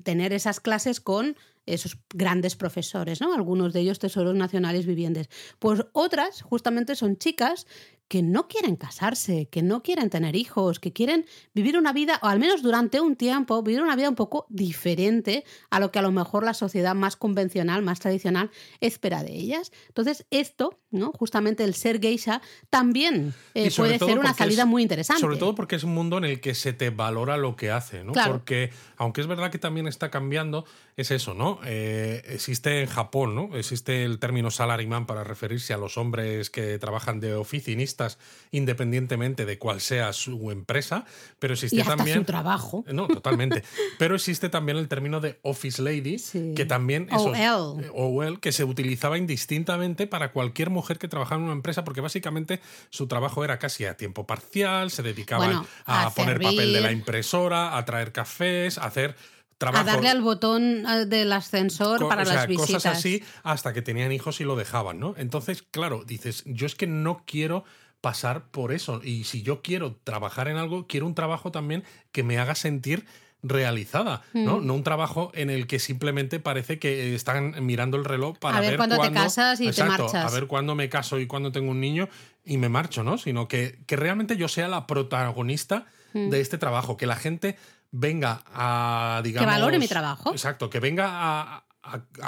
[0.04, 3.34] tener esas clases con esos grandes profesores, ¿no?
[3.34, 5.30] Algunos de ellos tesoros nacionales vivientes.
[5.60, 7.66] Pues otras, justamente, son chicas
[8.08, 12.28] que no quieren casarse, que no quieren tener hijos, que quieren vivir una vida, o
[12.28, 16.02] al menos durante un tiempo, vivir una vida un poco diferente a lo que a
[16.02, 19.72] lo mejor la sociedad más convencional, más tradicional, espera de ellas.
[19.88, 21.12] Entonces, esto, ¿no?
[21.12, 25.22] Justamente el ser geisha, también eh, puede ser una salida muy interesante.
[25.22, 28.04] Sobre todo porque es un mundo en el que se te valora lo que hace,
[28.04, 28.14] ¿no?
[28.14, 31.60] Porque, aunque es verdad que también está cambiando, es eso, ¿no?
[31.66, 33.56] Eh, existe en Japón, ¿no?
[33.58, 38.20] Existe el término salaryman para referirse a los hombres que trabajan de oficinistas
[38.52, 41.06] independientemente de cuál sea su empresa,
[41.40, 42.84] pero existe y hasta también su trabajo.
[42.94, 43.64] No, totalmente.
[43.98, 46.22] pero existe también el término de office lady,
[46.56, 48.40] que también OL.
[48.40, 52.60] que se utilizaba indistintamente para cualquier mujer que trabajaba en una empresa porque básicamente
[52.92, 57.78] su trabajo era casi a tiempo parcial, se dedicaban a, poner papel de la impresora,
[57.78, 59.16] a traer cafés, a hacer
[59.60, 62.84] a darle al botón eh, del ascensor para las visitas.
[62.84, 65.16] Cosas así hasta que tenían hijos y lo dejaban, ¿no?
[65.18, 67.64] Entonces, claro, dices, yo es que no quiero
[68.02, 69.02] pasar por eso.
[69.04, 73.06] Y si yo quiero trabajar en algo, quiero un trabajo también que me haga sentir
[73.44, 74.60] realizada, ¿no?
[74.60, 74.66] Mm.
[74.66, 78.78] No un trabajo en el que simplemente parece que están mirando el reloj para ver,
[78.78, 80.16] cuándo te casas y te marchas.
[80.16, 82.08] A ver cuándo me caso y cuándo tengo un niño
[82.46, 83.18] y me marcho, ¿no?
[83.18, 86.30] Sino que, que realmente yo sea la protagonista mm.
[86.30, 87.58] de este trabajo, que la gente
[87.92, 89.48] venga a, digamos...
[89.48, 90.32] Que valore mi trabajo.
[90.32, 91.64] Exacto, que venga a,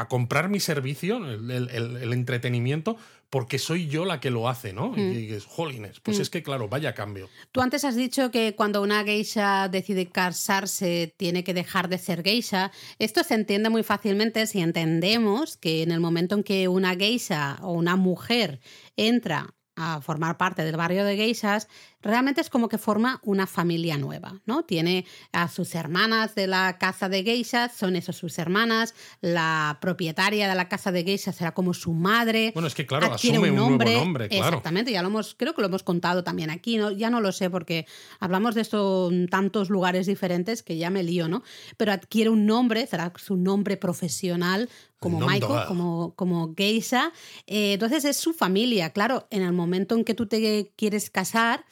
[0.10, 2.98] comprar mi servicio, el, entretenimiento,
[3.30, 4.93] porque soy yo la que lo hace, ¿no?
[4.95, 6.21] Y dices, jolines, pues mm.
[6.21, 7.30] es que claro, vaya cambio.
[7.52, 12.21] Tú antes has dicho que cuando una geisha decide casarse tiene que dejar de ser
[12.21, 12.71] geisha.
[13.00, 17.58] Esto se entiende muy fácilmente si entendemos que en el momento en que una geisha
[17.62, 18.60] o una mujer
[18.95, 21.67] entra a formar parte del barrio de geishas,
[22.05, 24.63] realmente es como que forma una familia nueva, ¿no?
[24.63, 30.47] Tiene a sus hermanas de la casa de geishas, son esas sus hermanas, la propietaria
[30.47, 32.51] de la casa de geishas será como su madre.
[32.53, 34.45] Bueno, es que claro, asume un, nombre, nuevo nombre, claro.
[34.45, 36.91] Exactamente, ya lo hemos, creo que lo hemos contado también aquí, ¿no?
[36.91, 37.87] ya no lo sé porque
[38.19, 41.41] hablamos de esto en tantos lugares diferentes que ya me lío, ¿no?
[41.75, 47.11] Pero adquiere un nombre, será su nombre profesional como Michael, como, como geisha.
[47.47, 51.65] Eh, entonces es su familia, claro, en el momento en que tú te quieres casar,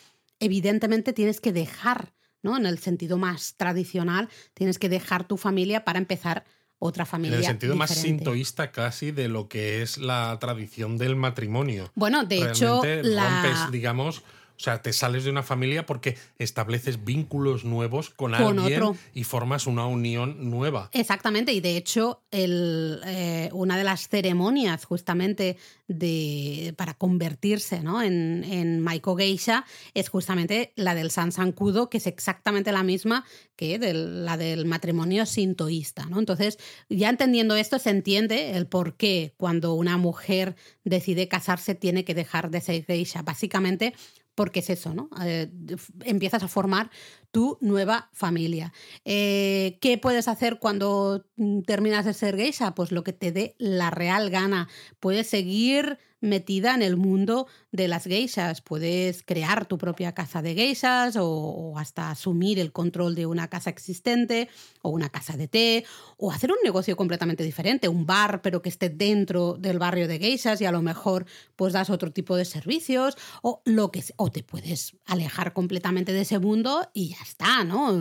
[0.44, 2.58] evidentemente tienes que dejar, ¿no?
[2.58, 6.44] En el sentido más tradicional, tienes que dejar tu familia para empezar
[6.80, 7.38] otra familia.
[7.38, 11.92] En el sentido más sintoísta casi de lo que es la tradición del matrimonio.
[11.96, 14.24] Bueno, de hecho, rompes, digamos,
[14.56, 18.82] o sea, te sales de una familia porque estableces vínculos nuevos con, alguien
[19.14, 20.90] y formas una unión nueva.
[20.94, 28.02] Exactamente, y de hecho, el, eh, una de las ceremonias justamente de, para convertirse ¿no?
[28.02, 33.26] en, en Maiko Geisha es justamente la del San Sankudo, que es exactamente la misma
[33.56, 36.06] que la del matrimonio sintoísta.
[36.06, 36.20] ¿no?
[36.20, 36.58] Entonces,
[36.90, 42.16] ya entendiendo esto, se entiende el por qué cuando una mujer decide casarse tiene que
[42.16, 43.22] dejar de ser geisha.
[43.22, 43.94] Básicamente
[44.36, 45.10] porque es eso, ¿no?
[45.24, 45.52] Eh,
[46.04, 46.90] empiezas a formar
[47.32, 48.74] tu nueva familia.
[49.06, 52.76] Eh, ¿Qué puedes hacer cuando mm, terminas de ser geisha?
[52.76, 54.68] Pues lo que te dé la real gana.
[55.00, 58.62] Puedes seguir metida en el mundo de las geishas.
[58.62, 63.70] Puedes crear tu propia casa de geishas o, hasta asumir el control de una casa
[63.70, 64.50] existente
[64.82, 65.86] o una casa de té
[66.18, 70.18] o hacer un negocio completamente diferente, un bar pero que esté dentro del barrio de
[70.18, 71.26] geishas y a lo mejor
[71.58, 76.22] pues das otro tipo de servicios o lo que o te puedes alejar completamente de
[76.22, 77.92] ese mundo y ya está, ¿no?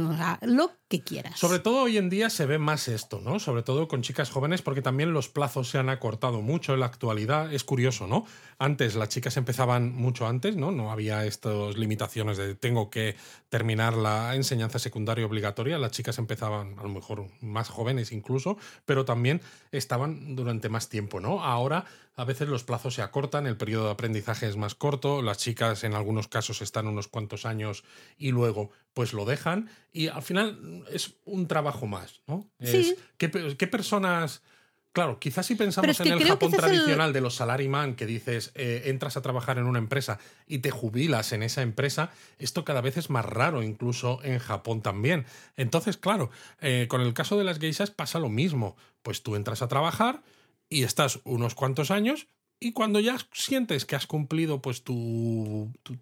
[0.42, 1.38] lo quieras.
[1.38, 3.38] Sobre todo hoy en día se ve más esto, ¿no?
[3.40, 6.87] Sobre todo con chicas jóvenes porque también los plazos se han acortado mucho en la
[6.87, 7.52] actualidad.
[7.52, 8.26] Es curioso, ¿no?
[8.59, 10.70] Antes las chicas empezaban mucho antes, ¿no?
[10.70, 13.16] No había estas limitaciones de tengo que
[13.48, 15.78] terminar la enseñanza secundaria obligatoria.
[15.78, 21.20] Las chicas empezaban a lo mejor más jóvenes incluso, pero también estaban durante más tiempo,
[21.20, 21.42] ¿no?
[21.42, 25.38] Ahora a veces los plazos se acortan, el periodo de aprendizaje es más corto, las
[25.38, 27.85] chicas en algunos casos están unos cuantos años
[28.18, 32.50] y luego pues lo dejan y al final es un trabajo más, ¿no?
[32.61, 32.94] Sí.
[33.16, 34.42] ¿qué, personas...
[34.92, 39.16] Claro, quizás si pensamos en el Japón tradicional de los salaryman, que dices, eh, entras
[39.16, 43.09] a trabajar en una empresa y te jubilas en esa empresa, esto cada vez es
[43.09, 45.24] más raro, incluso en Japón también.
[45.57, 48.76] Entonces, claro, eh, con el caso de las geishas pasa lo mismo.
[49.00, 50.22] Pues tú entras a trabajar,
[50.72, 52.28] y estás unos cuantos años
[52.59, 55.98] y cuando ya sientes que has cumplido pues tu, tu,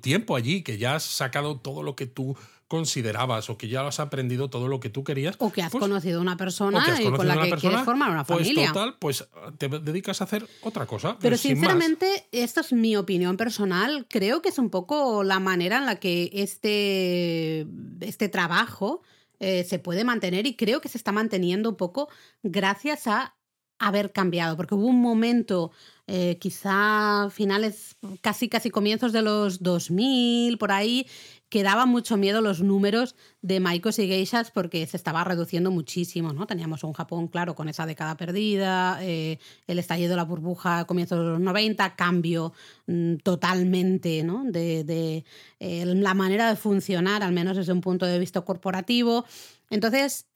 [0.00, 2.36] tiempo allí, que ya has sacado todo lo que tú
[2.68, 5.36] considerabas o que ya has aprendido todo lo que tú querías.
[5.38, 8.40] O que has pues conocido una persona y con la que quieres formar una pues
[8.40, 8.72] familia.
[8.72, 11.16] Pues total, pues te dedicas a hacer otra cosa.
[11.20, 14.06] Pero sinceramente, esta es mi opinión personal.
[14.08, 17.66] Creo que es un poco la manera en la que este,
[18.00, 19.02] este trabajo
[19.40, 22.08] eh, se puede mantener y creo que se está manteniendo un poco
[22.42, 23.36] gracias a
[23.78, 25.72] haber cambiado, porque hubo un momento,
[26.06, 31.06] eh, quizá finales, casi casi comienzos de los 2000, por ahí,
[31.48, 36.34] que daba mucho miedo los números de maikos y geishas porque se estaba reduciendo muchísimo,
[36.34, 36.46] ¿no?
[36.46, 40.84] Teníamos un Japón, claro, con esa década perdida, eh, el estallido de la burbuja a
[40.84, 42.52] comienzos de los 90, cambio
[42.86, 44.44] mm, totalmente, ¿no?
[44.44, 45.24] De,
[45.60, 49.24] eh, la manera de funcionar, al menos desde un punto de vista corporativo.
[49.70, 50.26] Entonces,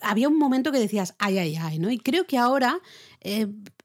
[0.00, 1.90] había un momento que decías, ay, ay, ay, ¿no?
[1.90, 2.80] Y creo que ahora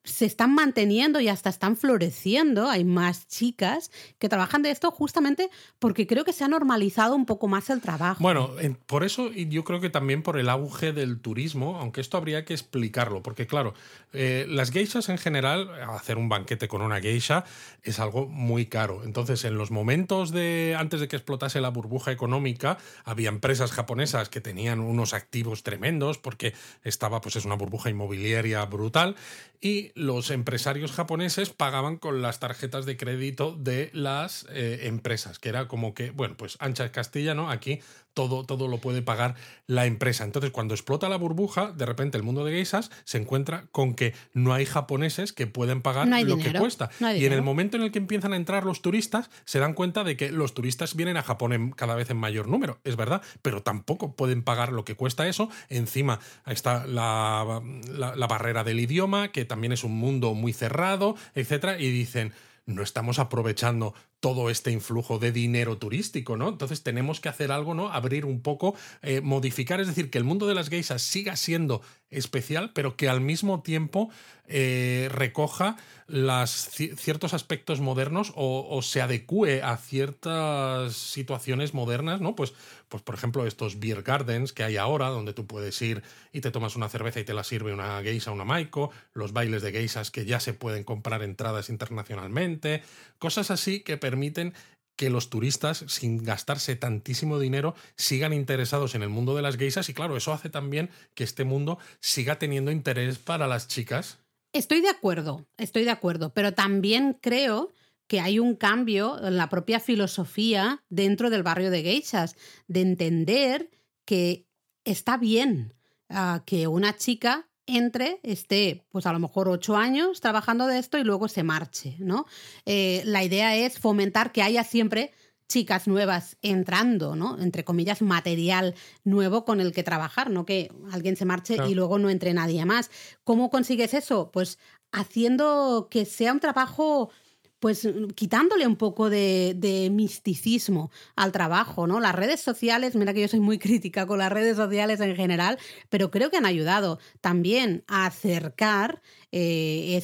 [0.08, 2.70] se están manteniendo y hasta están floreciendo.
[2.70, 7.26] Hay más chicas que trabajan de esto justamente porque creo que se ha normalizado un
[7.26, 8.24] poco más el trabajo.
[8.24, 8.52] Bueno,
[8.86, 12.46] por eso y yo creo que también por el auge del turismo, aunque esto habría
[12.46, 13.74] que explicarlo, porque claro,
[14.14, 17.44] eh, las geishas en general, hacer un banquete con una geisha
[17.84, 19.04] es algo muy caro.
[19.04, 24.30] Entonces, en los momentos de antes de que explotase la burbuja económica, había empresas japonesas
[24.30, 29.16] que tenían unos activos tremendos porque estaba pues es una burbuja inmobiliaria brutal
[29.60, 35.50] y los empresarios japoneses pagaban con las tarjetas de crédito de las eh, empresas, que
[35.50, 37.50] era como que, bueno, pues ancha es Castilla, ¿no?
[37.50, 37.82] Aquí
[38.18, 39.36] todo, todo lo puede pagar
[39.68, 40.24] la empresa.
[40.24, 44.16] Entonces, cuando explota la burbuja, de repente el mundo de geisas se encuentra con que
[44.34, 46.90] no hay japoneses que pueden pagar lo que cuesta.
[47.00, 50.04] y en el momento en el que empiezan a entrar los turistas, se dan cuenta
[50.04, 53.62] de que los turistas vienen a Japón cada vez en mayor número, es verdad, pero
[53.62, 55.52] tampoco pueden pagar lo que cuesta eso.
[55.70, 57.62] Encima está la,
[57.94, 62.34] la barrera del idioma, que también es un mundo muy cerrado, etcétera, y dicen
[62.68, 66.50] no estamos aprovechando todo este influjo de dinero turístico, ¿no?
[66.50, 67.90] Entonces tenemos que hacer algo, ¿no?
[67.92, 71.82] Abrir un poco, eh, modificar, es decir, que el mundo de las geisas siga siendo
[72.10, 74.10] especial, pero que al mismo tiempo
[74.48, 75.78] eh, recoja
[76.08, 82.36] ciertos aspectos modernos o, se adecue a ciertas situaciones modernas, ¿no?
[82.36, 82.54] Pues,
[82.90, 86.52] pues, por ejemplo, estos beer gardens que hay ahora, donde tú puedes ir y te
[86.52, 90.12] tomas una cerveza y te la sirve una geisha, una maiko, los bailes de geishas
[90.12, 92.82] que ya se pueden comprar entradas internacionalmente,
[93.20, 94.54] cosas así que permiten
[94.98, 99.90] que los turistas, sin gastarse tantísimo dinero, sigan interesados en el mundo de las geishas
[99.90, 104.20] y claro, eso hace también que este mundo siga teniendo interés para las chicas.
[104.54, 107.74] Estoy de acuerdo, estoy de acuerdo, pero también creo
[108.08, 112.36] que hay un cambio en la propia filosofía dentro del barrio de geishas,
[112.68, 113.70] de entender
[114.06, 114.48] que
[114.86, 115.74] está bien
[116.10, 120.98] ah, que una chica entre, esté pues a lo mejor ocho años trabajando de esto
[120.98, 122.26] y luego se marche, ¿no?
[122.66, 125.12] Eh, la idea es fomentar que haya siempre
[125.50, 127.40] chicas nuevas entrando, ¿no?
[127.40, 132.00] Entre comillas, material nuevo con el que trabajar, no que alguien se marche y luego
[132.00, 132.90] no entre nadie más.
[133.24, 134.32] ¿Cómo consigues eso?
[134.32, 134.60] Pues
[134.92, 137.12] haciendo que sea un trabajo
[137.60, 142.00] pues mm, quitándole un poco de, misticismo al trabajo, ¿no?
[142.00, 145.58] Las redes sociales, mira que yo soy muy crítica con las redes sociales en general,
[145.90, 149.98] pero creo que han ayudado también a acercar eh,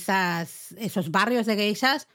[0.78, 2.08] esos barrios de geishas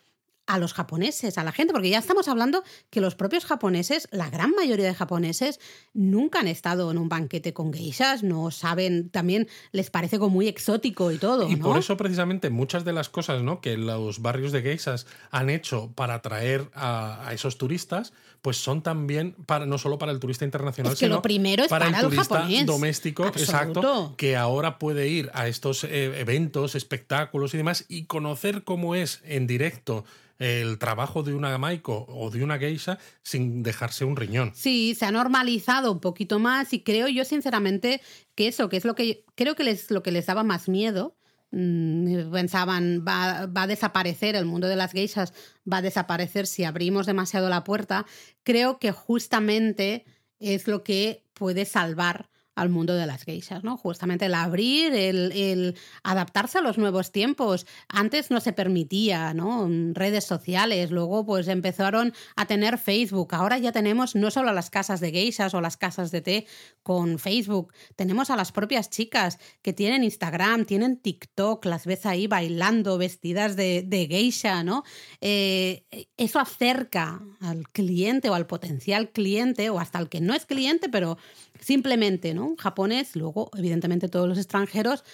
[0.48, 4.30] a los japoneses, a la gente, porque ya estamos hablando que los propios japoneses, la
[4.30, 5.60] gran mayoría de japoneses,
[5.92, 10.48] nunca han estado en un banquete con geishas, no saben, también les parece como muy
[10.48, 11.50] exótico y todo.
[11.50, 13.60] Y por eso precisamente muchas de las cosas ¿no?
[13.60, 19.34] que los barrios de geishas han hecho para atraer a, esos turistas, pues son también
[19.44, 23.26] para no solo para el turista internacional, sino lo primero es para, el, turista doméstico,
[23.26, 28.94] exacto, que ahora puede ir a estos eh, eventos, espectáculos y demás y conocer cómo
[28.94, 30.06] es en directo
[30.38, 34.52] el trabajo de una maiko o de una geisha sin dejarse un riñón.
[34.54, 38.00] Sí, se ha normalizado un poquito más y creo yo sinceramente
[38.34, 41.16] que eso, que es lo que creo que les, lo que les daba más miedo.
[41.50, 45.32] Mm, pensaban, va, va, a desaparecer, el mundo de las geishas
[45.70, 48.04] va a desaparecer si abrimos demasiado la puerta.
[48.42, 50.04] Creo que justamente
[50.38, 53.76] es lo que puede salvar al mundo de las geishas, ¿no?
[53.76, 57.66] Justamente el abrir, el, adaptarse a los nuevos tiempos.
[57.88, 59.68] Antes no se permitía, ¿no?
[59.92, 63.34] Redes sociales, luego pues empezaron a tener Facebook.
[63.34, 66.46] Ahora ya tenemos no solo las casas de geishas o las casas de té
[66.82, 72.26] con Facebook, tenemos a las propias chicas que tienen Instagram, tienen TikTok, las ves ahí
[72.26, 74.84] bailando, vestidas de, geisha, ¿no?
[75.20, 75.84] Eh,
[76.16, 80.88] eso acerca al cliente o al potencial cliente o hasta al que no es cliente,
[80.88, 81.18] pero
[81.60, 82.46] simplemente, ¿no?
[82.46, 85.04] Un japonés, luego, evidentemente, todos los extranjeros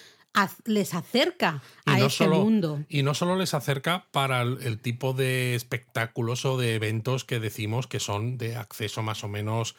[0.65, 2.85] les acerca a ese mundo.
[2.89, 7.87] Y no solo les acerca para el, tipo de espectáculos o de eventos que decimos
[7.87, 9.77] que son de acceso más o menos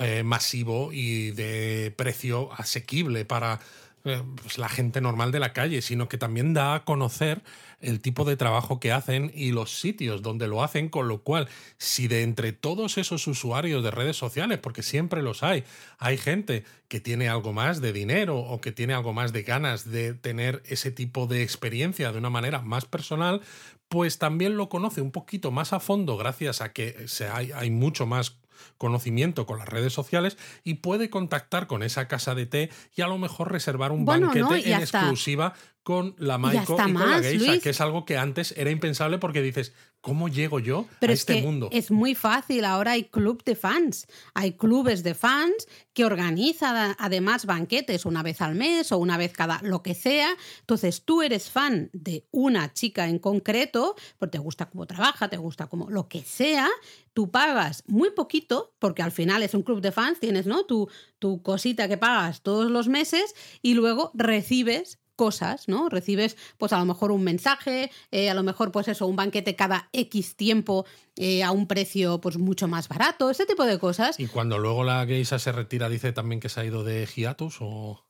[0.00, 3.60] eh, masivo y de precio asequible para
[4.02, 7.42] pues, la gente normal de la calle, sino que también da a conocer
[7.80, 11.48] el tipo de trabajo que hacen y los sitios donde lo hacen, con lo cual,
[11.78, 15.64] si de entre todos esos usuarios de redes sociales, porque siempre los hay,
[15.98, 19.90] hay gente que tiene algo más de dinero o que tiene algo más de ganas
[19.90, 23.40] de tener ese tipo de experiencia de una manera más personal,
[23.88, 27.70] pues también lo conoce un poquito más a fondo gracias a que se hay, hay
[27.70, 28.41] mucho más
[28.78, 33.06] conocimiento con las redes sociales y puede contactar con esa casa de té y a
[33.06, 37.70] lo mejor reservar un banquete en exclusiva con la Maiko y, con la Geisha, que
[37.70, 41.68] es algo que antes era impensable porque dices, ¿cómo llego yo a este mundo?
[41.72, 47.46] Es muy fácil, ahora hay club de fans, hay clubes de fans que organizan además
[47.46, 50.36] banquetes una vez al mes o una vez cada lo que sea.
[50.60, 55.36] Entonces tú eres fan de una chica en concreto, porque te gusta cómo trabaja, te
[55.36, 56.68] gusta cómo lo que sea,
[57.14, 60.64] tú pagas muy poquito, porque al final es un club de fans, tienes ¿no?
[60.64, 60.90] tu,
[61.20, 65.88] tu cosita que pagas todos los meses y luego recibes cosas, ¿no?
[65.88, 69.54] Recibes, pues a lo mejor un mensaje, eh, a lo mejor, pues eso, un banquete
[69.54, 74.18] cada X tiempo eh, a un precio, pues mucho más barato, ese tipo de cosas.
[74.18, 77.58] Y cuando luego la geisa se retira, dice también que se ha ido de hiatus
[77.60, 78.04] o.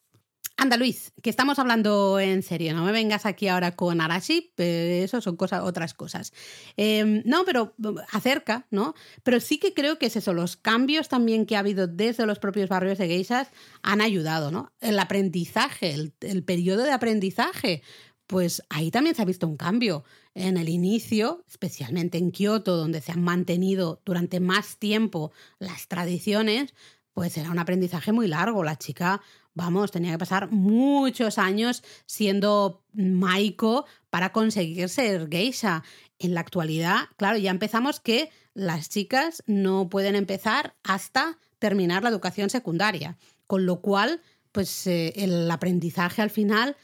[0.63, 2.73] Anda, Luis, que estamos hablando en serio.
[2.73, 6.33] No me vengas aquí ahora con Arashi, eso son cosas, otras cosas.
[6.77, 7.75] Em, no, pero
[8.13, 8.95] acerca, ¿no?
[9.25, 12.39] Pero sí que creo que es eso, los cambios también que ha habido desde los
[12.39, 13.49] propios barrios de geisas
[13.83, 14.71] han ayudado, ¿no?
[14.81, 17.83] El aprendizaje, el, el periodo de aprendizaje,
[18.29, 20.05] pues ahí también se ha visto un cambio.
[20.33, 26.73] En el inicio, especialmente en Kioto, donde se han mantenido durante más tiempo las tradiciones,
[27.15, 28.65] pues era un aprendizaje muy largo.
[28.65, 29.21] La chica
[29.55, 35.83] vamos, tenía que pasar muchos años siendo Maiko para conseguir ser geisha.
[36.19, 42.11] En la actualidad, claro, ya empezamos que las chicas no pueden empezar hasta terminar la
[42.11, 44.21] educación secundaria, con lo cual,
[44.53, 46.77] pues eh, el aprendizaje al final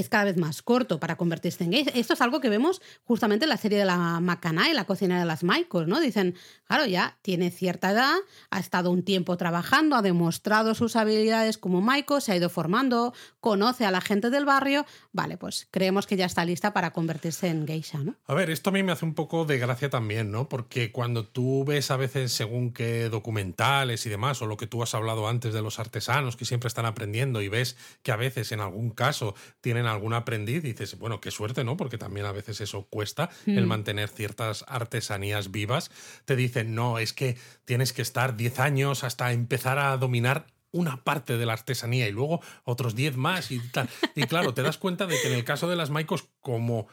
[0.00, 1.86] es cada vez más corto para convertirse en gay.
[1.94, 5.18] Esto es algo que vemos justamente en la serie de la Macana y la cocina
[5.18, 6.00] de las Michaels, ¿no?
[6.00, 6.34] Dicen,
[6.66, 8.14] claro, ya tiene cierta edad,
[8.50, 13.14] ha estado un tiempo trabajando, ha demostrado sus habilidades como Michael, se ha ido formando,
[13.40, 17.48] conoce a la gente del barrio, vale, pues creemos que ya está lista para convertirse
[17.48, 18.16] en geisha, ¿no?
[18.26, 20.48] A ver, esto a mí me hace un poco de gracia también, ¿no?
[20.48, 24.82] Porque cuando tú ves a veces según qué documentales y demás, o lo que tú
[24.82, 28.52] has hablado antes de los artesanos que siempre están aprendiendo y ves que a veces
[28.52, 31.76] en algún caso tienen algún aprendiz, dices, bueno, qué suerte, ¿no?
[31.76, 33.68] Porque también a veces eso cuesta, el mm.
[33.68, 35.90] mantener ciertas artesanías vivas.
[36.24, 41.04] Te dicen, no, es que tienes que estar 10 años hasta empezar a dominar una
[41.04, 43.88] parte de la artesanía y luego otros 10 más y tal.
[44.14, 46.86] Y claro, te das cuenta de que en el caso de las Maicos, como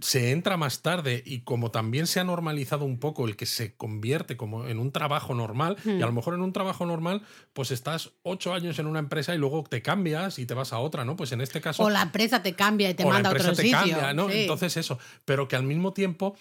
[0.00, 3.74] se entra más tarde y como también se ha normalizado un poco el que se
[3.76, 6.14] convierte como en un trabajo normal, y a lo hmm.
[6.14, 7.22] mejor en un trabajo normal,
[7.52, 10.78] pues estás ocho años en una empresa y luego te cambias y te vas a
[10.78, 11.16] otra, ¿no?
[11.16, 11.82] Pues en este caso...
[11.82, 14.30] O la empresa te cambia y te manda a otro te Cambia, ¿no?
[14.30, 16.36] Entonces eso, pero que al mismo tiempo...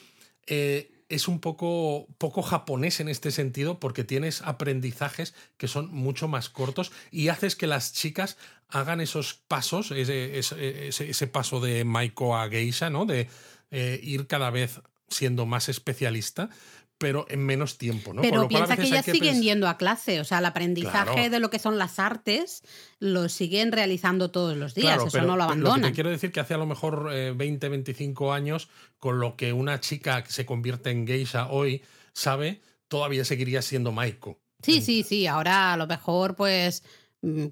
[0.46, 6.28] Eh, es un poco, poco japonés en este sentido porque tienes aprendizajes que son mucho
[6.28, 8.38] más cortos y haces que las chicas
[8.70, 13.06] hagan esos pasos, ese, ese, paso de Maiko a Geisha, ¿no?
[13.06, 13.30] De
[13.72, 16.49] eh, ir cada vez siendo más especialista,
[16.98, 18.22] pero en menos tiempo, ¿no?
[18.22, 21.60] Pero piensa que ellas siguen yendo a clase, o sea, el aprendizaje de lo que
[21.60, 22.64] son las artes
[23.00, 25.82] lo siguen realizando todos los días, eso no lo abandonan.
[25.82, 28.70] Lo que quiero decir que hace a lo mejor 20, eh, 25 años,
[29.00, 31.82] con lo que una chica que se convierte en geisha hoy
[32.14, 34.39] sabe, todavía seguiría siendo Maiko.
[34.62, 36.84] Sí, sí, sí, ahora a lo mejor pues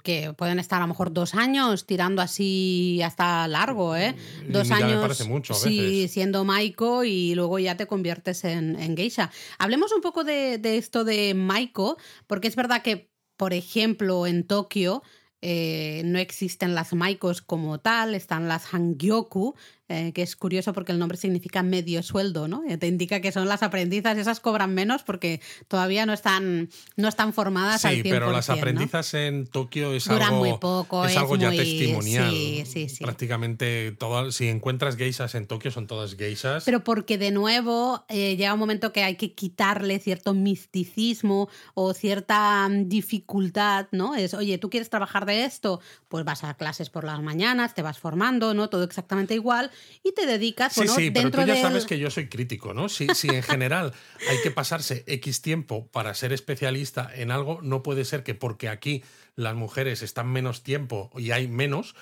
[0.03, 4.15] que pueden estar a lo mejor dos años tirando así hasta largo, ¿eh?
[4.47, 9.31] Dos años mucho, siendo Maiko y luego ya te conviertes en, geisha.
[9.57, 11.97] Hablemos un poco de, de, esto de Maiko,
[12.27, 15.03] porque es verdad que, por ejemplo, en Tokio
[15.43, 19.55] eh, no existen las Maikos como tal, están las Hangyoku,
[19.91, 22.63] eh, que es curioso porque el nombre significa medio sueldo, ¿no?
[22.67, 27.07] Eh, te indica que son las aprendizas, esas cobran menos porque todavía no están, no
[27.09, 28.03] están formadas al 100%.
[28.03, 32.31] Sí, pero las aprendizas en Tokio es algo, muy poco, es, algo ya testimonial.
[32.31, 33.03] Sí, sí, sí.
[33.03, 36.63] Prácticamente todas, si encuentras geishas en Tokio son todas geishas.
[36.63, 42.67] Pero porque de nuevo llega un momento que hay que quitarle cierto misticismo o cierta
[42.69, 44.15] mm, dificultad, ¿no?
[44.15, 47.81] Es, oye, tú quieres trabajar de esto, pues vas a clases por las mañanas, te
[47.81, 48.69] vas formando, ¿no?
[48.69, 49.71] Todo exactamente igual
[50.03, 52.89] y te dedicas, sí, sí, pero tú ya sabes que yo soy crítico, ¿no?
[52.89, 53.93] Si, si en general
[54.29, 58.69] hay que pasarse X tiempo para ser especialista en algo, no puede ser que porque
[58.69, 59.03] aquí
[59.35, 61.95] las mujeres están menos tiempo y hay menos,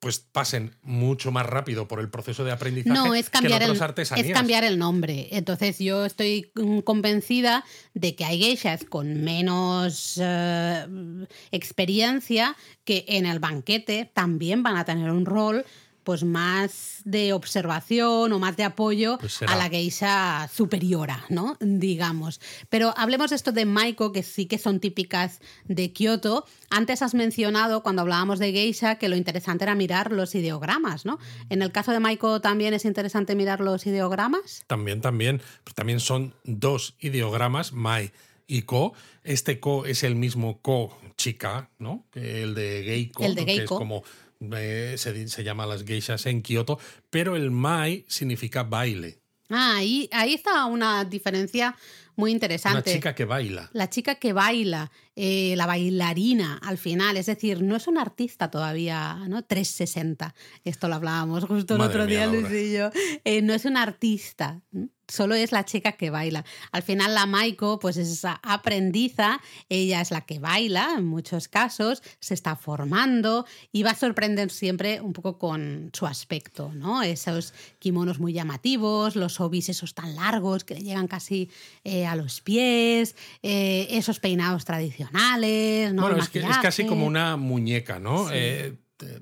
[0.00, 3.82] pues pasen mucho más rápido por el proceso de aprendizaje no, es cambiar que el,
[3.82, 4.28] artesanías.
[4.28, 5.28] Es cambiar el nombre.
[5.30, 10.86] Entonces yo estoy mm, convencida de que hay geishas con menos eh,
[11.52, 15.66] experiencia que en el banquete también van a tener un rol
[16.10, 21.56] pues más de observación o más de apoyo pues a la geisha superiora, ¿no?
[21.60, 22.40] Digamos.
[22.68, 26.46] Pero hablemos de esto de Maiko, que sí que son típicas de Kioto.
[26.68, 31.20] Antes has mencionado, cuando hablábamos de geisha, que lo interesante era mirar los ideogramas, ¿no?
[31.48, 34.64] En el caso de Maiko también es interesante mirar los ideogramas.
[34.66, 35.40] También, también.
[35.62, 38.10] Pues también son dos ideogramas, Mai
[38.48, 38.94] y Ko.
[39.22, 42.04] Este Ko es el mismo Ko chica, ¿no?
[42.10, 44.02] Que el de Geiko, el de que es como
[44.40, 46.78] eh, se, se, llama las geishas en Kioto,
[47.10, 49.20] pero el mai significa baile.
[49.50, 51.76] Ah, ahí, ahí está una diferencia
[52.16, 52.90] muy interesante.
[52.90, 53.70] La chica que baila.
[53.72, 58.50] La chica que baila, eh, la bailarina al final, es decir, no es un artista
[58.50, 59.42] todavía, ¿no?
[59.42, 60.34] 360.
[60.64, 62.90] Esto lo hablábamos justo el otro día, Luis y yo.
[63.24, 64.60] Eh, no es un artista
[65.10, 66.44] solo es la chica que baila.
[66.72, 71.48] Al final la Maiko pues es esa aprendiza, ella es la que baila en muchos
[71.48, 77.02] casos, se está formando y va a sorprender siempre un poco con su aspecto, ¿no?
[77.02, 81.50] Esos kimonos muy llamativos, los obis esos tan largos que le llegan casi
[81.84, 86.02] eh, a los pies, eh, esos peinados tradicionales, ¿no?
[86.02, 88.30] Bueno, es, que, es, casi como una muñeca, ¿no?
[88.32, 88.74] Eh,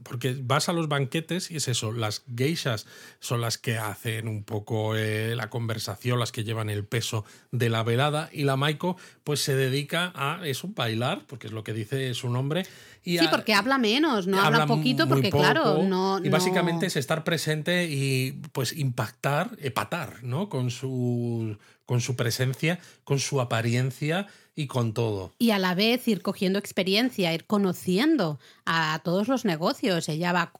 [0.02, 2.86] porque vas a los banquetes y es eso, las geishas
[3.20, 7.68] son las que hacen un poco eh, la conversación, las que llevan el peso de
[7.68, 11.72] la velada y la Maiko pues se dedica a eso, bailar, porque es lo que
[11.72, 12.66] dice su nombre.
[13.04, 16.20] Y sí, porque habla menos, no habla, poquito porque claro, no...
[16.22, 20.48] Y básicamente es estar presente y pues impactar, epatar, ¿no?
[20.48, 21.56] Con su,
[21.86, 24.26] con su presencia, con su apariencia
[24.58, 25.34] y con todo.
[25.38, 28.40] Y a la vez ir cogiendo experiencia, ir conociendo
[28.70, 30.10] a todos los negocios.
[30.10, 30.52] Ella va,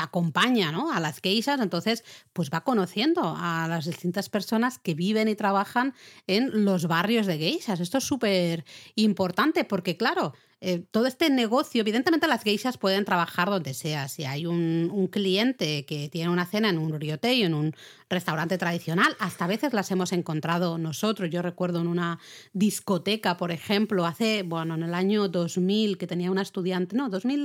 [0.00, 0.92] acompaña ¿no?
[0.92, 5.92] a las geishas, entonces pues va conociendo a las distintas personas que viven y trabajan
[6.28, 7.80] en los barrios de geishas.
[7.80, 10.32] Esto es súper importante porque, claro,
[10.62, 14.08] eh, todo este negocio, evidentemente las geishas pueden trabajar donde sea.
[14.08, 17.74] Si hay un, cliente que tiene una cena en un ryotei, en un
[18.10, 21.30] restaurante tradicional, hasta a veces las hemos encontrado nosotros.
[21.30, 22.20] Yo recuerdo en una
[22.52, 27.39] discoteca, por ejemplo, hace, bueno, en el año 2000, que tenía una estudiante, no, 2000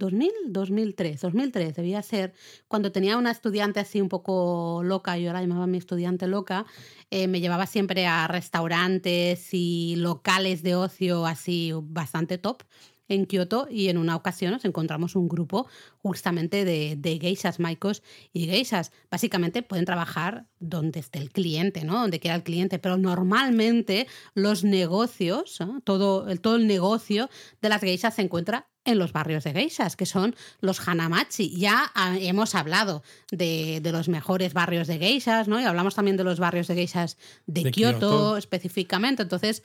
[0.00, 2.32] 2000, 2003, 2003 debía ser,
[2.68, 6.66] cuando tenía una estudiante así un poco loca, yo la llamaba mi estudiante loca,
[7.10, 12.62] eh, me llevaba siempre a restaurantes y locales de ocio así bastante top
[13.10, 15.66] en Kioto y en una ocasión nos encontramos un grupo
[15.98, 18.92] justamente de, de geishas, maikos y geishas.
[19.10, 22.00] Básicamente pueden trabajar donde esté el cliente, ¿no?
[22.00, 27.28] Donde quiera el cliente, pero normalmente los negocios, todo, el, todo el negocio
[27.60, 31.50] de las geishas se encuentra en los barrios de geishas, que son los Hanamachi.
[31.56, 35.60] Ya ah, hemos hablado de, los mejores barrios de geishas, ¿no?
[35.60, 37.16] Y hablamos también de los barrios de geishas
[37.46, 39.22] de, Kioto, específicamente.
[39.22, 39.62] Entonces,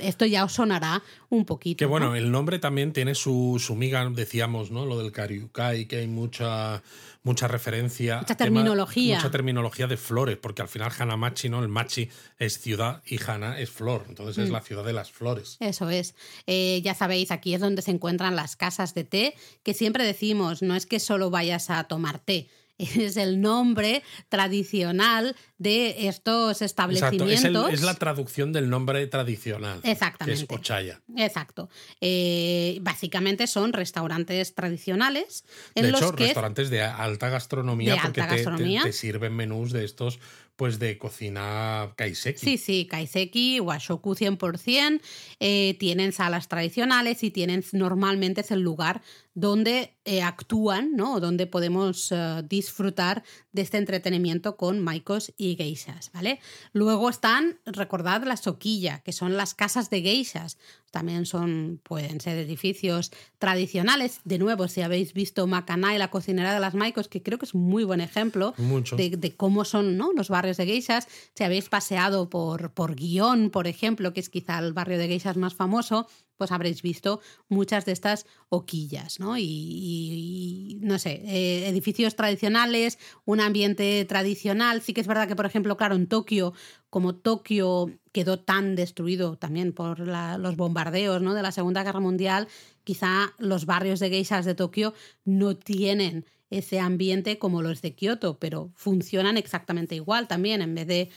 [0.00, 1.78] esto ya os sonará un poquito.
[1.78, 4.86] Que bueno, el nombre también tiene su, su miga, decíamos, ¿no?
[4.86, 6.82] Lo del Karyukai, que hay mucha
[7.22, 8.18] mucha referencia.
[8.18, 9.16] Mucha terminología.
[9.16, 11.62] mucha terminología de flores, porque al final Hanamachi, ¿no?
[11.62, 12.08] El machi
[12.38, 14.04] es ciudad y Hana es flor.
[14.08, 14.52] Entonces es mm.
[14.52, 15.56] la ciudad de las flores.
[15.60, 16.14] Eso es.
[16.46, 20.62] Eh, ya sabéis, aquí es donde se encuentran las casas de té, que siempre decimos,
[20.62, 22.48] no es que solo vayas a tomar té
[22.96, 27.72] es el nombre tradicional de estos establecimientos.
[27.72, 29.80] Es, la traducción del nombre tradicional.
[29.82, 30.46] Exactamente.
[30.46, 31.00] Que es Ochaya.
[31.16, 31.68] Exacto.
[32.00, 35.44] Eh, básicamente son restaurantes tradicionales.
[35.74, 40.18] En de los hecho, que restaurantes de alta gastronomía porque te, sirven menús de estos
[40.56, 42.38] pues de cocina kaiseki.
[42.38, 45.00] Sí, sí, kaiseki, washoku 100%,
[45.40, 49.02] eh, tienen salas tradicionales y tienen normalmente es el lugar
[49.34, 51.20] donde eh, actúan, ¿no?
[51.20, 53.22] Donde podemos eh, disfrutar
[53.52, 56.40] de este entretenimiento con maikos y geishas, ¿vale?
[56.72, 60.58] Luego están, recordad, la soquilla, que son las casas de geishas.
[60.90, 64.20] También son, pueden ser edificios tradicionales.
[64.24, 67.54] De nuevo, si habéis visto Macanay, la cocinera de las maikos, que creo que es
[67.54, 70.12] un muy buen ejemplo de, cómo son ¿no?
[70.12, 71.08] los barrios de geishas.
[71.34, 75.38] Si habéis paseado por, por Guión, por ejemplo, que es quizá el barrio de geishas
[75.38, 76.06] más famoso,
[76.42, 79.38] pues habréis visto muchas de estas hoquillas, ¿no?
[79.38, 84.82] Y, no sé, eh, edificios tradicionales, un ambiente tradicional.
[84.82, 86.52] Sí que es verdad que, por ejemplo, claro, en Tokio,
[86.90, 91.32] como Tokio quedó tan destruido también por los bombardeos ¿no?
[91.34, 92.48] de la Segunda Guerra Mundial,
[92.82, 98.40] quizá los barrios de geishas de Tokio no tienen ese ambiente como los de Kioto,
[98.40, 100.60] pero funcionan exactamente igual también.
[100.60, 101.08] En vez de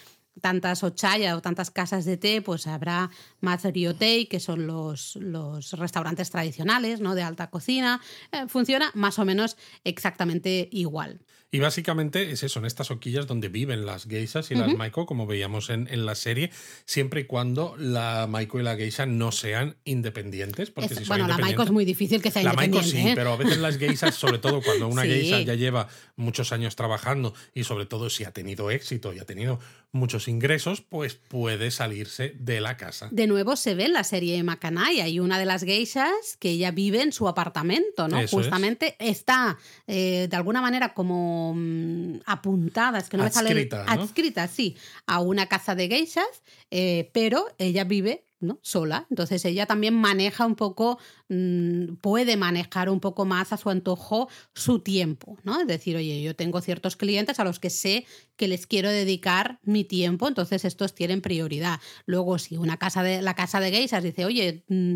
[0.42, 3.10] tantas ochaya o tantas casas de té, pues habrá
[3.42, 7.16] más Riotei, que son los, los restaurantes tradicionales, ¿no?
[7.16, 8.02] De alta cocina.
[8.32, 11.22] Eh, funciona más o menos exactamente igual.
[11.52, 15.26] Y básicamente es eso, en estas hoquillas donde viven las geisas y las maiko, como
[15.26, 16.52] veíamos en, en, la serie,
[16.86, 20.72] siempre y cuando la maiko y la geisha no sean independientes.
[20.72, 22.88] Porque si bueno, la maiko es muy difícil que sea la independiente.
[22.88, 23.14] La maiko sí, ¿eh?
[23.16, 25.88] pero a veces las geisas, sobre todo cuando una geisha ya lleva
[26.18, 29.60] muchos años trabajando y sobre todo si ha tenido éxito y ha tenido
[29.92, 33.08] muchos ingresos, pues puede salirse de la casa.
[33.12, 36.72] De nuevo se ve en la serie Macanay, hay una de las geishas que ella
[36.72, 38.28] vive en su apartamento, ¿no?
[38.28, 44.02] Justamente está eh, de alguna manera como mm, apuntada, es que no adscrita, me sale
[44.02, 44.76] adscrita, sí,
[45.06, 48.60] a una casa de geishas, eh, pero ella vive ¿no?
[48.62, 49.08] sola.
[49.10, 54.30] Entonces ella también maneja un poco, mm, puede manejar un poco más a su antojo
[54.54, 55.62] su tiempo, ¿no?
[55.62, 58.06] Es decir, oye, yo tengo ciertos clientes a los que sé
[58.36, 61.80] que les quiero dedicar mi tiempo, entonces estos tienen prioridad.
[62.06, 64.96] Luego, si una casa de la casa de geishas dice, oye, mm,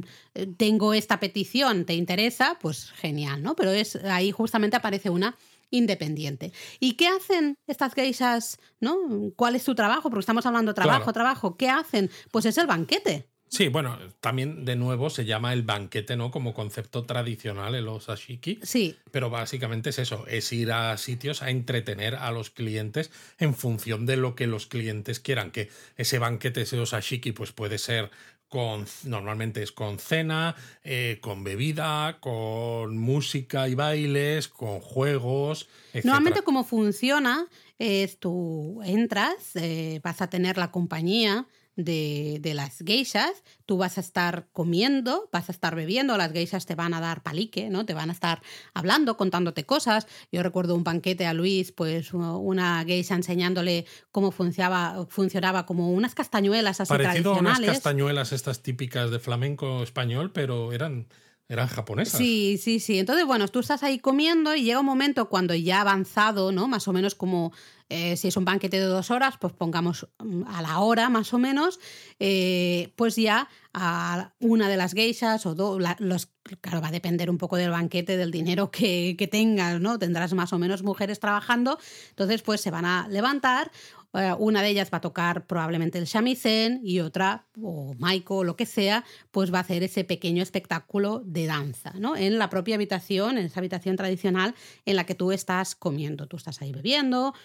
[0.57, 2.57] tengo esta petición, ¿te interesa?
[2.61, 3.55] Pues genial, ¿no?
[3.55, 5.35] Pero es ahí justamente aparece una
[5.69, 6.53] independiente.
[6.79, 8.59] ¿Y qué hacen estas geishas?
[8.79, 8.97] ¿no?
[9.35, 10.09] ¿Cuál es su trabajo?
[10.09, 11.57] Porque estamos hablando trabajo, trabajo.
[11.57, 12.09] ¿Qué hacen?
[12.31, 13.27] Pues es el banquete.
[13.49, 16.29] Sí, bueno, también de nuevo se llama el banquete, ¿no?
[16.29, 18.59] Como concepto tradicional en los ashiki.
[18.61, 18.95] Sí.
[19.09, 23.09] Pero básicamente es eso, es ir a sitios a entretener a los clientes
[23.39, 25.49] en función de lo que los clientes quieran.
[25.49, 28.11] Que ese banquete, ese osashiki, pues puede ser
[28.49, 35.69] con, normalmente es con cena, eh, con bebida, con música y bailes, con juegos.
[36.03, 37.47] Normalmente cómo funciona
[37.77, 41.45] es tú entras, eh, vas a tener la compañía
[41.83, 46.65] de, de, las geishas, tú vas a estar comiendo, vas a estar bebiendo, las geishas
[46.65, 47.85] te van a dar palique, ¿no?
[47.85, 48.41] Te van a estar
[48.73, 50.07] hablando, contándote cosas.
[50.31, 56.15] Yo recuerdo un banquete a Luis, pues una geisha enseñándole cómo funcionaba, funcionaba como unas
[56.15, 57.59] castañuelas así Parecido tradicionales.
[57.59, 61.07] a unas castañuelas estas típicas de flamenco español, pero eran
[61.49, 62.19] eran japonesas.
[62.19, 62.99] Sí, sí, sí.
[62.99, 66.67] Entonces, bueno, tú estás ahí comiendo y llega un momento cuando ya ha avanzado, ¿no?
[66.67, 67.51] Más o menos como
[67.89, 71.33] eh, si es un banquete de dos horas, pues pongamos mm, a la hora más
[71.33, 71.79] o menos,
[72.19, 76.29] eh, pues ya a una de las geishas o dos, los,
[76.61, 79.99] claro, va a depender un poco del banquete, del dinero que, que tengas, ¿no?
[79.99, 81.79] Tendrás más o menos mujeres trabajando,
[82.09, 83.71] entonces pues se van a levantar
[84.13, 88.43] eh, una de ellas va a tocar probablemente el shamisen y otra, o Maiko o
[88.43, 92.15] lo que sea, pues va a hacer ese pequeño espectáculo de danza, ¿no?
[92.15, 96.27] En la propia habitación, en esa habitación tradicional en la que tú estás comiendo.
[96.27, 97.35] Tú estás ahí bebiendo,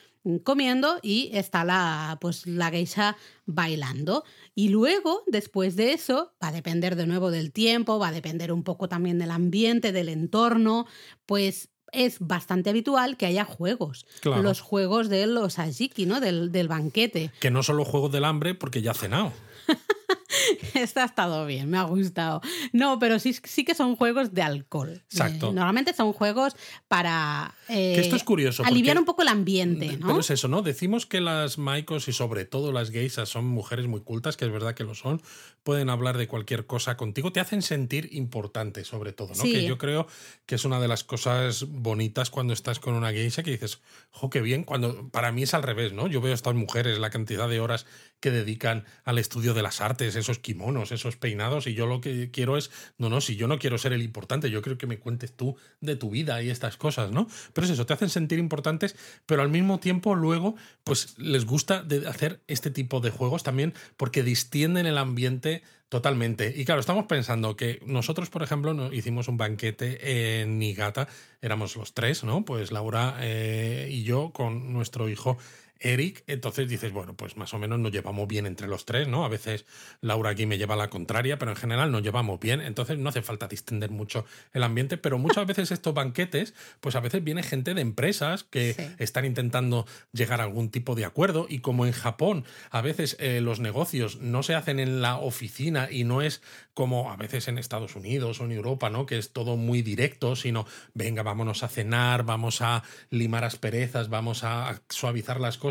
[0.43, 3.16] comiendo y está la, pues, la geisha
[3.47, 4.25] bailando.
[4.55, 8.53] Y luego, después de eso, va a depender de nuevo del tiempo, va a depender
[8.53, 10.87] un poco también del ambiente, del entorno,
[11.27, 14.07] pues es bastante habitual que haya juegos.
[14.20, 14.43] Claro.
[14.43, 16.20] Los juegos de los ajiki, ¿no?
[16.20, 17.31] Del, del banquete.
[17.41, 19.33] Que no solo juegos del hambre, porque ya ha cenado.
[20.75, 22.41] Este ha estado bien, me ha gustado.
[22.73, 25.03] No, pero sí, sí que son juegos de alcohol.
[25.11, 25.51] Exacto.
[25.51, 26.57] Eh, normalmente son juegos
[26.89, 28.65] para eh, que esto es curioso.
[28.65, 30.09] aliviar un poco el ambiente, ¿no?
[30.09, 30.62] Pero es eso, ¿no?
[30.62, 34.53] Decimos que las maicos y sobre todo las geisas son mujeres muy cultas, que es
[34.53, 35.23] verdad que lo son,
[35.62, 39.35] pueden hablar de cualquier cosa contigo, te hacen sentir importante sobre todo, ¿no?
[39.35, 39.53] Sí.
[39.53, 40.07] Que yo creo
[40.47, 44.31] que es una de las cosas bonitas cuando estás con una geisha que dices, jo,
[44.31, 46.07] qué bien, cuando para mí es al revés, ¿no?
[46.07, 47.87] Yo veo a estas mujeres la cantidad de horas
[48.21, 52.30] que dedican al estudio de las artes, esos kimonos, esos peinados, y yo lo que
[52.30, 54.98] quiero es, no, no, si yo no quiero ser el importante, yo quiero que me
[54.98, 57.26] cuentes tú de tu vida y estas cosas, ¿no?
[57.52, 58.96] Pero es eso, te hacen sentir importantes,
[59.26, 63.74] pero al mismo tiempo luego, pues les gusta de hacer este tipo de juegos también
[63.96, 65.62] porque distienden el ambiente
[65.94, 66.52] Totalmente.
[66.57, 71.07] Y claro, estamos pensando que nosotros, por ejemplo, hicimos un banquete en Niigata,
[71.40, 72.44] éramos los tres, ¿no?
[72.44, 75.38] Pues Laura eh, y yo con nuestro hijo
[75.81, 79.25] Eric, entonces dices, bueno, pues más o menos nos llevamos bien entre los tres, ¿no?
[79.25, 79.66] A veces
[80.01, 83.22] Laura aquí me lleva la contraria, pero en general nos llevamos bien, entonces no hace
[83.22, 87.75] falta distender mucho el ambiente, pero muchas veces estos banquetes, pues a veces viene gente
[87.75, 88.83] de empresas que Sí.
[88.99, 93.41] están intentando llegar a algún tipo de acuerdo y como en Japón a veces eh,
[93.41, 96.41] los negocios no se hacen en la oficina y no es
[96.72, 99.07] como a veces en Estados Unidos o en Europa, ¿no?
[99.07, 104.45] Que es todo muy directo, sino venga, vámonos a cenar, vamos a limar asperezas, vamos
[104.45, 105.64] a suavizar las cosas,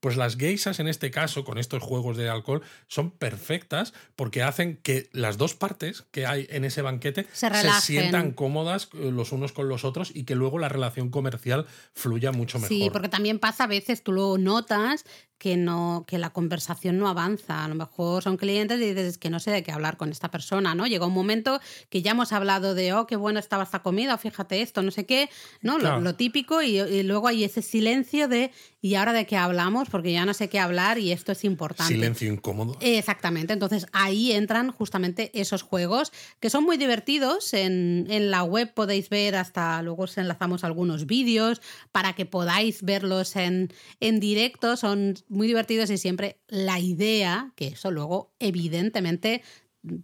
[0.00, 4.76] pues las geisas en este caso, con estos juegos de alcohol, son perfectas porque hacen
[4.82, 7.80] que las dos partes que hay en ese banquete Se relajen.
[7.80, 12.32] sientan cómodas eh, los unos con los otros y que luego la relación comercial fluya
[12.32, 12.68] mucho mejor.
[12.68, 15.04] Sí, porque también pasa a veces, tú lo notas,
[15.38, 17.64] que no que la conversación no avanza.
[17.64, 20.30] A lo mejor son clientes y dices que no sé de qué hablar con esta
[20.30, 20.86] persona, ¿no?
[20.86, 24.60] Llega un momento que ya hemos hablado de, oh, qué buena estaba esta comida, fíjate
[24.62, 25.30] esto, no sé qué,
[25.62, 25.78] ¿no?
[25.78, 29.88] Lo, típico y, luego hay ese silencio de, ¿y ahora de qué hablamos?
[29.88, 31.94] Porque ya no sé qué hablar y esto es importante.
[31.94, 32.76] Silencio incómodo.
[32.80, 33.52] Exactamente.
[33.52, 37.54] Entonces ahí entran justamente esos juegos que son muy divertidos.
[37.54, 41.60] En, en la web podéis ver hasta, luego os enlazamos algunos vídeos
[41.92, 44.76] para que podáis verlos en, en directo.
[44.76, 49.42] Son muy divertidos y siempre la idea, que eso luego evidentemente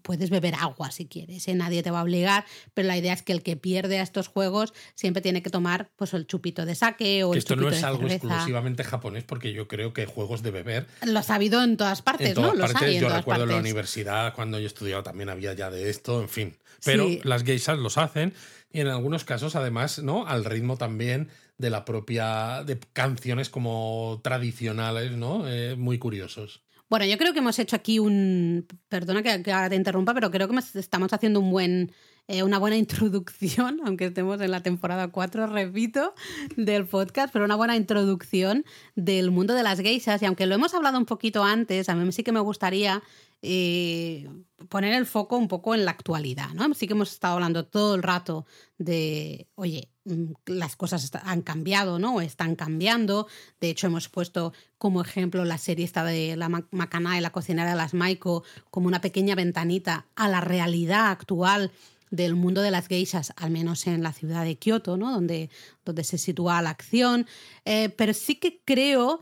[0.03, 1.55] puedes beber agua si quieres, ¿eh?
[1.55, 2.45] nadie te va a obligar,
[2.75, 5.91] pero la idea es que el que pierde a estos juegos siempre tiene que tomar
[5.97, 9.53] pues el chupito de saque o que el esto no es algo exclusivamente japonés porque
[9.53, 13.01] yo creo que juegos de beber lo ha habido en todas partes, en todas Partes,
[13.01, 16.57] yo recuerdo en la universidad cuando yo estudiaba también había ya de esto, en fin,
[16.85, 18.33] pero las geishas los hacen
[18.72, 20.27] y en algunos casos además, ¿no?
[20.27, 21.29] Al ritmo también
[21.59, 25.49] de la propia de canciones como tradicionales, ¿no?
[25.49, 26.65] Eh, muy curiosos.
[26.91, 28.67] Bueno, yo creo que hemos hecho aquí un.
[28.89, 31.93] Perdona que, ahora te interrumpa, pero creo que estamos haciendo un buen,
[32.29, 36.15] eh, una buena introducción, aunque estemos en la temporada 4, repito,
[36.57, 38.65] del podcast, pero una buena introducción
[38.97, 40.23] del mundo de las geishas.
[40.23, 43.03] Y aunque lo hemos hablado un poquito antes, a mí sí que me gustaría
[43.47, 44.27] eh,
[44.71, 46.73] poner el foco un poco en la actualidad, ¿no?
[46.73, 48.47] Sí que hemos estado hablando todo el rato
[48.79, 52.15] de, oye, mm, las cosas han cambiado, ¿no?
[52.15, 53.27] O están cambiando.
[53.61, 57.69] De hecho, hemos puesto como ejemplo la serie esta de la Macana y la cocinera
[57.69, 61.71] de las Maiko como una pequeña ventanita a la realidad actual
[62.11, 65.13] del mundo de las geishas, al menos en la ciudad de Kioto, ¿no?
[65.13, 65.51] donde,
[65.85, 67.27] donde se sitúa la acción.
[67.67, 69.21] Eh, pero sí que creo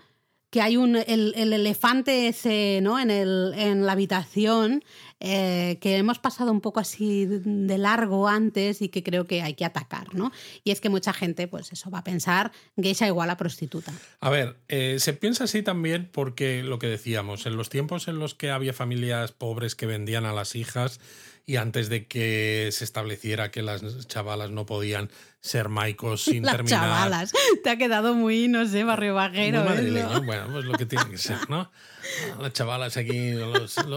[0.53, 3.01] que hay un, el, elefante ese ¿no?
[3.01, 4.85] en, el, en la habitación
[5.19, 9.55] eh, que hemos pasado un poco así de largo antes y que creo que hay
[9.55, 10.31] que atacar, ¿no?
[10.63, 13.95] Y es que mucha gente, pues eso, va a pensar geisha igual a prostituta.
[14.21, 18.19] A ver, eh, se piensa así también porque lo que decíamos, en los tiempos en
[18.19, 21.01] los que había familias pobres que vendían a las hijas
[21.47, 25.09] y antes de que se estableciera que las chavalas no podían
[25.43, 26.81] ser maicos sin las terminar.
[26.81, 27.33] chavalas.
[27.63, 29.65] Te ha quedado muy, no sé, barrio bajero.
[30.25, 31.71] Bueno, pues lo que tiene que ser, ¿no?
[32.41, 33.33] Las chavalas aquí.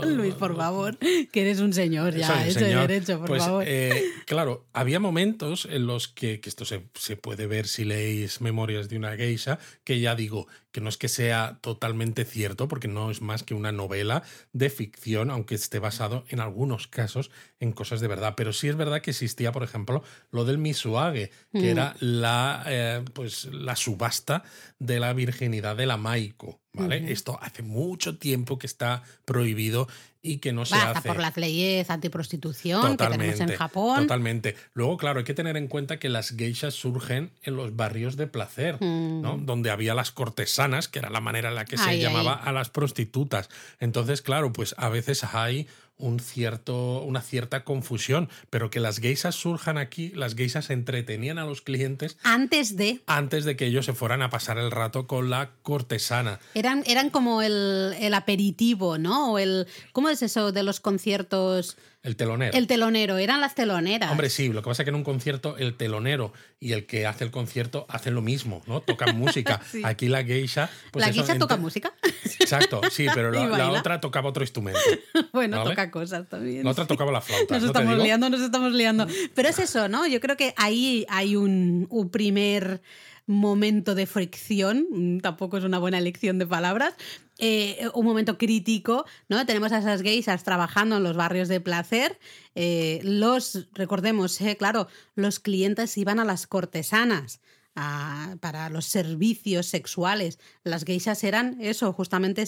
[0.06, 3.64] Luis, por favor, que eres un señor ya, hecho derecho, por pues, favor.
[3.66, 8.42] Eh, claro, había momentos en los que, que esto se, se, puede ver si leéis
[8.42, 12.90] Memorias de una geisha, que ya digo que no es que sea totalmente cierto, porque
[12.90, 17.72] no es más que una novela de ficción, aunque esté basado en algunos casos en
[17.72, 18.34] cosas de verdad.
[18.36, 21.64] Pero sí es verdad que existía, por ejemplo, lo del Misuage, que mm.
[21.64, 24.44] era la, eh, pues, la subasta
[24.78, 26.60] de la virginidad de la Maiko.
[26.76, 27.12] ¿Vale?
[27.12, 29.88] Esto hace mucho tiempo que está prohibido
[30.26, 34.02] y que no se Basta por las leyes antiprostitución que tenemos en Japón.
[34.02, 34.56] Totalmente.
[34.74, 38.26] Luego, claro, hay que tener en cuenta que las geishas surgen en los barrios de
[38.26, 39.38] placer, ¿no?
[39.38, 39.46] Mm.
[39.46, 42.70] Donde había las cortesanas, que era la manera en la que se llamaba a las
[42.70, 43.50] prostitutas.
[43.80, 45.68] Entonces, claro, pues a veces hay
[45.98, 51.46] un cierto, una cierta confusión, pero que las geisas surjan aquí, las geisas entretenían a
[51.46, 55.30] los clientes antes de antes de que ellos se fueran a pasar el rato con
[55.30, 56.40] la cortesana.
[56.54, 59.34] Eran, eran como el, el aperitivo, ¿no?
[59.34, 61.78] O el ¿cómo es eso de los conciertos?
[62.06, 62.56] El telonero.
[62.56, 64.12] El telonero, eran las teloneras.
[64.12, 67.08] Hombre, sí, lo que pasa es que en un concierto el telonero y el que
[67.08, 68.82] hace el concierto hacen lo mismo, ¿no?
[68.82, 69.60] Tocan música.
[69.84, 70.70] Aquí la geisha...
[70.92, 71.94] Pues ¿La geisha toca música?
[72.40, 74.80] Exacto, sí, pero la, otra tocaba otro instrumento.
[75.34, 76.64] bueno, toca cosas también.
[76.64, 77.56] La otra tocaba la flauta.
[77.56, 79.08] Nos estamos liando, nos estamos liando.
[79.34, 80.06] Pero es eso, ¿no?
[80.06, 82.82] Yo creo que ahí hay un, un primer
[83.28, 86.94] momento de fricción, mm, tampoco es una buena elección de palabras,
[87.38, 89.46] eh, un momento crítico, ¿no?
[89.46, 92.18] Tenemos a esas geisas trabajando en los barrios de placer.
[92.56, 97.42] Eh, los, recordemos, eh, claro, los clientes iban a las cortesanas
[97.76, 100.40] para los servicios sexuales.
[100.64, 102.46] Las geishas eran eso, justamente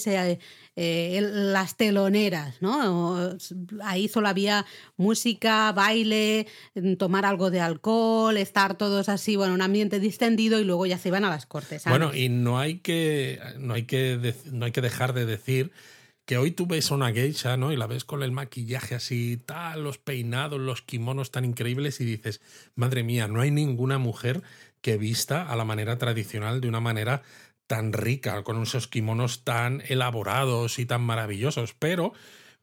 [0.76, 3.36] eh, las teloneras, ¿no?
[3.84, 4.66] Ahí solo había
[4.96, 6.48] música, baile,
[6.98, 11.10] tomar algo de alcohol, estar todos así, bueno, un ambiente distendido y luego ya se
[11.10, 11.84] iban a las cortes.
[11.86, 15.72] Bueno, y no hay que, no hay que, no hay que dejar de decir
[16.28, 17.72] que hoy tú ves a una geisha, ¿no?
[17.72, 22.06] Y la ves con el maquillaje así, tal, los peinados, los kimonos tan increíbles y
[22.06, 22.42] dices,
[22.76, 24.44] madre mía, no hay ninguna mujer
[24.82, 27.24] que vista a la manera tradicional de una manera
[27.68, 31.74] tan rica, con esos kimonos tan elaborados y tan maravillosos.
[31.74, 32.14] Pero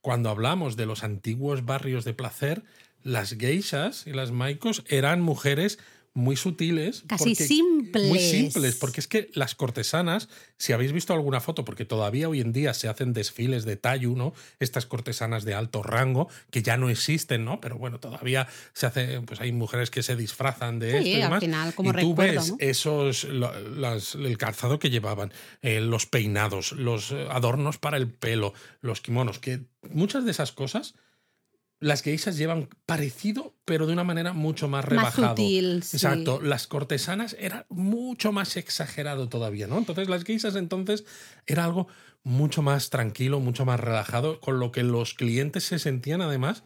[0.01, 2.65] cuando hablamos de los antiguos barrios de placer,
[3.03, 5.79] las geishas y las maikos eran mujeres
[6.15, 7.03] muy sutiles.
[7.09, 8.09] Casi simples.
[8.09, 12.41] Muy simples, porque es que las cortesanas, si habéis visto alguna foto, porque todavía hoy
[12.41, 14.33] en día se hacen desfiles de tallo, ¿no?
[14.61, 17.61] Estas cortesanas de alto rango, que ya no existen, ¿no?
[17.61, 21.41] Pero bueno, todavía se hace, pues hay mujeres que se disfrazan de esto y al
[21.41, 27.79] final, como y tú ves esos, el calzado que llevaban, eh, los peinados, los adornos
[27.79, 30.95] para el pelo, los kimonos, que muchas de esas cosas
[31.85, 35.29] las geishas llevan parecido, pero de una manera mucho más rebajado.
[35.29, 36.41] Más sutil, Exacto.
[36.41, 39.77] Las cortesanas era mucho más exagerado todavía, ¿no?
[39.77, 41.05] Entonces, las geishas entonces
[41.47, 41.87] era algo
[42.23, 46.65] mucho más tranquilo, mucho más relajado, con lo que los clientes se sentían además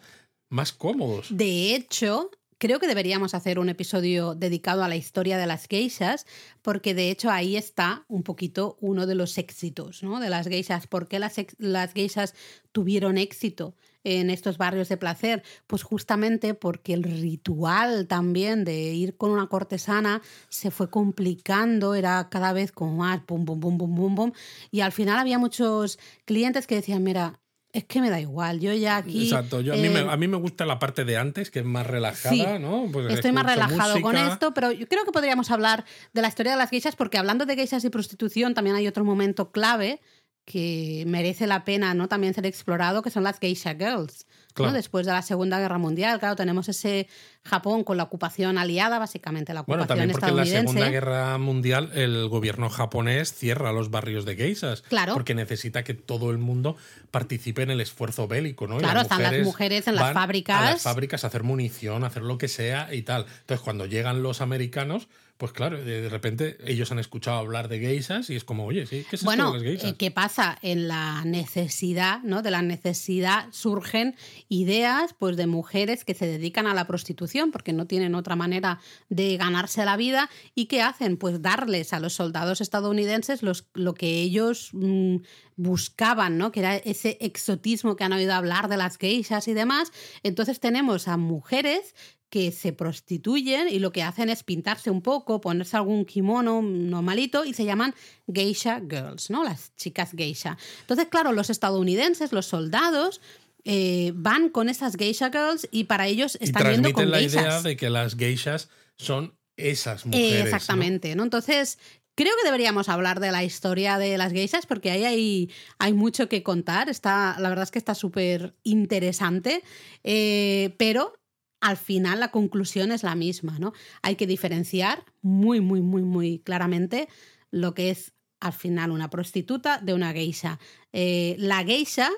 [0.50, 1.36] más cómodos.
[1.36, 6.26] De hecho, creo que deberíamos hacer un episodio dedicado a la historia de las geishas,
[6.62, 10.20] porque de hecho ahí está un poquito uno de los éxitos ¿no?
[10.20, 10.86] de las geishas.
[10.86, 12.34] ¿Por qué las, las geishas
[12.70, 13.74] tuvieron éxito?
[14.08, 15.42] En estos barrios de placer?
[15.66, 22.28] Pues justamente porque el ritual también de ir con una cortesana se fue complicando, era
[22.30, 24.32] cada vez como más pum, pum, pum, pum, pum, pum.
[24.70, 27.40] Y al final había muchos clientes que decían, mira,
[27.72, 29.24] es que me da igual, yo ya aquí...
[29.24, 31.58] Exacto, yo, a, mí me, eh, a, mí me, gusta la parte de antes, que
[31.58, 32.88] es más relajada, ¿no?
[32.90, 35.84] Pues estoy más relajado con esto, pero yo creo que podríamos hablar
[36.14, 39.04] de la historia de las geishas, porque hablando de geishas y prostitución también hay otro
[39.04, 40.00] momento clave,
[40.48, 42.08] que merece la pena ¿no?
[42.08, 44.26] también ser explorado, que son las geisha girls.
[44.56, 44.72] ¿no?
[44.72, 47.06] Después de la Segunda Guerra Mundial, claro, tenemos ese
[47.44, 51.38] Japón con la ocupación aliada, básicamente la ocupación bueno, también porque en la Segunda Guerra
[51.38, 54.82] Mundial el gobierno japonés cierra los barrios de geishas.
[54.82, 55.12] Claro.
[55.12, 56.76] Porque necesita que todo el mundo
[57.12, 58.78] participe en el esfuerzo bélico, ¿no?
[58.78, 60.60] Claro, están las mujeres en las fábricas.
[60.60, 63.26] A las fábricas a hacer munición, a hacer lo que sea y tal.
[63.40, 68.28] Entonces, cuando llegan los americanos pues claro, de repente ellos han escuchado hablar de geishas
[68.28, 69.06] y es como, oye, ¿sí?
[69.08, 69.90] ¿qué es bueno, esto de las geishas?
[69.92, 70.58] Eh, ¿qué pasa?
[70.62, 72.42] En la necesidad, ¿no?
[72.42, 74.16] De la necesidad surgen
[74.48, 78.80] ideas pues, de mujeres que se dedican a la prostitución porque no tienen otra manera
[79.10, 81.16] de ganarse la vida y ¿qué hacen?
[81.16, 85.18] Pues darles a los soldados estadounidenses los, lo que ellos mm,
[85.54, 86.50] buscaban, ¿no?
[86.50, 89.92] Que era ese exotismo que han oído hablar de las geishas y demás.
[90.24, 91.94] Entonces tenemos a mujeres
[92.30, 97.44] que se prostituyen y lo que hacen es pintarse un poco, ponerse algún kimono normalito
[97.44, 97.94] y se llaman
[98.26, 99.44] geisha girls, ¿no?
[99.44, 100.58] Las chicas geisha.
[100.80, 103.20] Entonces, claro, los estadounidenses, los soldados,
[103.64, 107.42] eh, van con esas geisha girls y para ellos están viendo con la geishas.
[107.42, 110.44] idea de que las geishas son esas mujeres.
[110.44, 111.22] exactamente, ¿no?
[111.24, 111.78] Entonces,
[112.18, 116.28] Creo que deberíamos hablar de la historia de las geishas porque ahí hay, hay mucho
[116.28, 116.88] que contar.
[116.88, 119.62] Está, la verdad es que está súper interesante.
[120.02, 121.12] Eh, pero
[121.60, 123.72] al final la conclusión es la misma, ¿no?
[124.02, 127.08] Hay que diferenciar muy, muy, muy, muy claramente
[127.50, 130.58] lo que es al final una prostituta de una geisha.
[130.92, 132.10] Eh, la geisha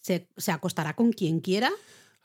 [0.00, 1.70] se, acostará con quien quiera.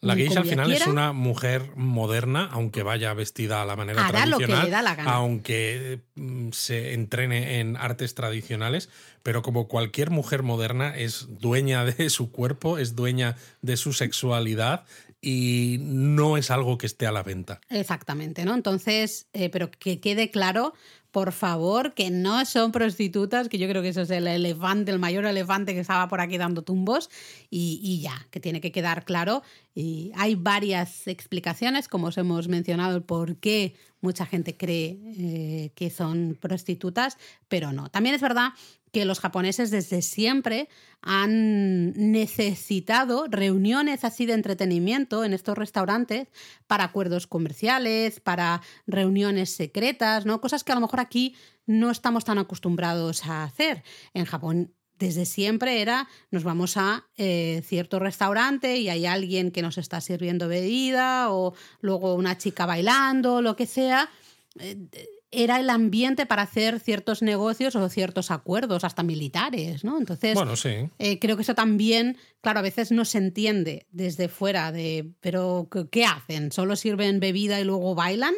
[0.02, 4.24] La geisha al final es una mujer moderna, aunque vaya vestida a la manera Hará
[4.24, 5.14] tradicional, lo que le da la gana.
[5.14, 8.90] aunque mm, se entrene en artes tradicionales,
[9.24, 14.86] pero como cualquier mujer moderna es dueña de su cuerpo, es dueña de su sexualidad
[15.26, 17.60] y no es algo que esté a la venta.
[17.70, 18.54] Exactamente, ¿no?
[18.54, 20.76] Entonces, eh, pero que quede claro,
[21.10, 25.00] por favor, que no son prostitutas, que yo creo que eso es el elefante, el
[25.00, 27.10] mayor elefante que estaba por aquí dando tumbos,
[27.50, 29.42] y, ya, que tiene que quedar claro.
[29.74, 35.90] Y hay varias explicaciones, como os hemos mencionado, por qué mucha gente cree eh, que
[35.90, 37.18] son prostitutas,
[37.48, 37.90] pero no.
[37.90, 38.50] También es verdad
[38.96, 40.70] que los japoneses desde siempre
[41.02, 46.30] han necesitado reuniones así de entretenimiento en estos restaurantes
[46.66, 50.40] para acuerdos comerciales, para reuniones secretas, ¿no?
[50.40, 51.36] Cosas que a lo mejor aquí
[51.66, 53.84] no estamos tan acostumbrados a hacer.
[54.14, 59.62] En Japón desde siempre era nos vamos a eh, cierto restaurante y hay alguien que
[59.62, 64.10] nos está sirviendo bebida o luego una chica bailando, lo que sea.
[64.58, 64.88] Eh,
[65.36, 69.98] era el ambiente para hacer ciertos negocios o ciertos acuerdos, hasta militares, ¿no?
[69.98, 70.90] Entonces, bueno, sí.
[71.00, 75.70] Eh, creo que eso también, claro, a veces no se entiende desde fuera de, pero
[75.92, 76.52] ¿qué hacen?
[76.52, 78.34] ¿Solo sirven bebida y luego bailan?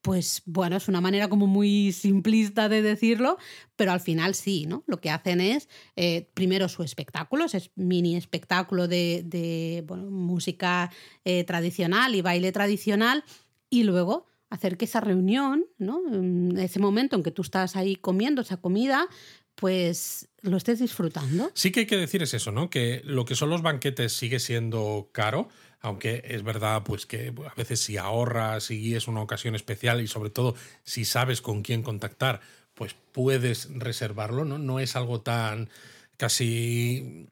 [0.00, 3.38] Pues bueno, es una manera como muy simplista de decirlo,
[3.74, 4.84] pero al final sí, ¿no?
[4.86, 10.90] Lo que hacen es, eh, primero su espectáculo, es mini espectáculo de, música
[11.24, 13.24] eh, tradicional y baile tradicional,
[13.70, 16.00] y luego hacer que esa reunión, ¿no?
[16.58, 19.08] ese momento en que tú estás ahí comiendo esa comida,
[19.54, 21.50] pues lo estés disfrutando.
[21.54, 22.70] Sí que hay que decir es eso, ¿no?
[22.70, 25.48] Que lo que son los banquetes sigue siendo caro,
[25.80, 30.06] aunque es verdad pues que a veces si ahorras y es una ocasión especial y
[30.06, 32.40] sobre todo si sabes con quién contactar,
[32.74, 34.58] pues puedes reservarlo, ¿no?
[34.58, 35.68] No es algo tan
[36.16, 37.28] casi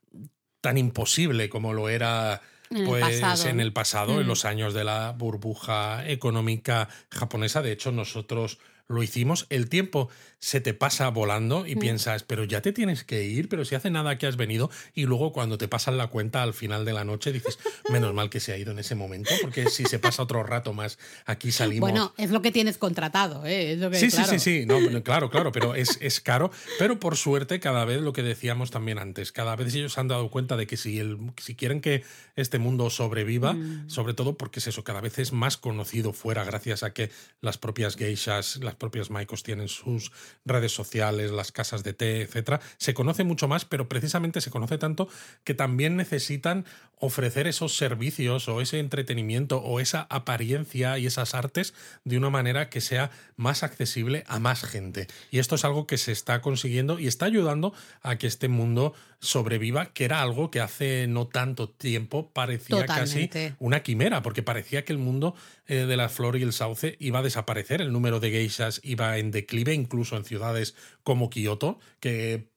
[0.60, 2.40] tan imposible como lo era
[2.86, 4.28] pues en el pasado, en mm.
[4.28, 8.58] los años de la burbuja económica japonesa, de hecho nosotros
[8.88, 10.08] lo hicimos, el tiempo
[10.38, 11.78] se te pasa volando y mm.
[11.78, 15.06] piensas, pero ya te tienes que ir, pero si hace nada que has venido y
[15.06, 17.58] luego cuando te pasan la cuenta al final de la noche dices,
[17.90, 20.72] menos mal que se ha ido en ese momento, porque si se pasa otro rato
[20.72, 21.88] más, aquí salimos.
[21.88, 23.78] Bueno, es lo que tienes contratado, ¿eh?
[23.94, 24.66] sí, sí, sí, sí,
[25.04, 28.98] claro, claro, pero es, es caro, pero por suerte cada vez lo que decíamos también
[28.98, 32.02] antes, cada vez ellos han dado cuenta de que si, el, si quieren que
[32.34, 33.88] este mundo sobreviva, mm.
[33.88, 37.10] sobre todo porque es eso, cada vez es más conocido fuera gracias a que
[37.40, 40.12] las propias geishas, las propios maicos tienen sus
[40.44, 42.60] redes sociales, las casas de té, etcétera.
[42.76, 45.08] Se conoce mucho más, pero precisamente se conoce tanto
[45.44, 46.64] que también necesitan
[46.98, 52.70] ofrecer esos servicios o ese entretenimiento o esa apariencia y esas artes de una manera
[52.70, 55.08] que sea más accesible a más gente.
[55.32, 58.94] Y esto es algo que se está consiguiendo y está ayudando a que este mundo
[59.18, 64.84] sobreviva, que era algo que hace no tanto tiempo parecía casi una quimera, porque parecía
[64.84, 65.34] que el mundo
[65.66, 69.18] eh, de la flor y el sauce iba a desaparecer, el número de geishas iba
[69.18, 72.48] en declive, incluso en ciudades como Kioto, que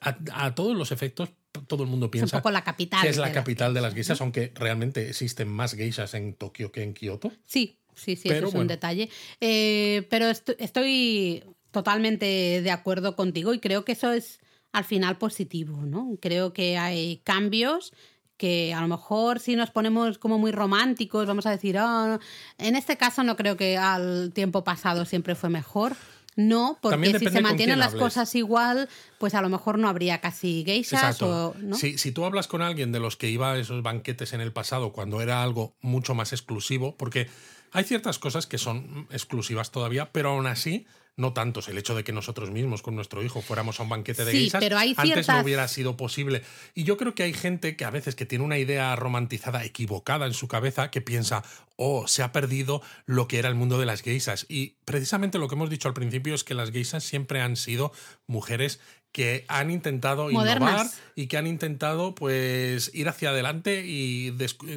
[0.00, 1.30] a, todos los efectos
[1.66, 5.08] todo el mundo piensa la capital que es la capital de las geishas, aunque realmente
[5.08, 7.32] existen más geishas en Tokio que en Kioto.
[7.46, 9.10] Sí, sí, sí, eso es un detalle.
[9.40, 14.40] Eh, pero estoy totalmente de acuerdo contigo y creo que eso es
[14.72, 16.16] al final positivo, ¿no?
[16.20, 17.92] Creo que hay cambios
[18.38, 22.18] que a lo mejor si nos ponemos como muy románticos, vamos a decir, oh,
[22.56, 25.94] en este caso no creo que al tiempo pasado siempre fue mejor.
[26.36, 30.62] No, porque si se mantienen las cosas igual, pues a lo mejor no habría casi
[30.64, 31.20] geishas.
[31.20, 34.40] O, si, si, tú hablas con alguien de los que iba a esos banquetes en
[34.40, 37.26] el pasado, cuando era algo mucho más exclusivo, porque
[37.72, 40.86] hay ciertas cosas que son exclusivas todavía, pero aún así
[41.18, 41.68] no tantos.
[41.68, 44.50] El hecho de que nosotros mismos con nuestro hijo fuéramos a un banquete de sí,
[44.58, 46.42] pero hay antes no hubiera sido posible.
[46.74, 50.26] Y yo creo que hay gente que a veces que tiene una idea romantizada equivocada
[50.26, 51.42] en su cabeza que piensa,
[51.78, 54.46] oh, se ha perdido lo que era el mundo de las geisas.
[54.48, 57.92] Y precisamente lo que hemos dicho al principio es que las geisas siempre han sido
[58.26, 58.80] mujeres
[59.12, 64.34] que han intentado innovar y que han intentado pues ir hacia adelante y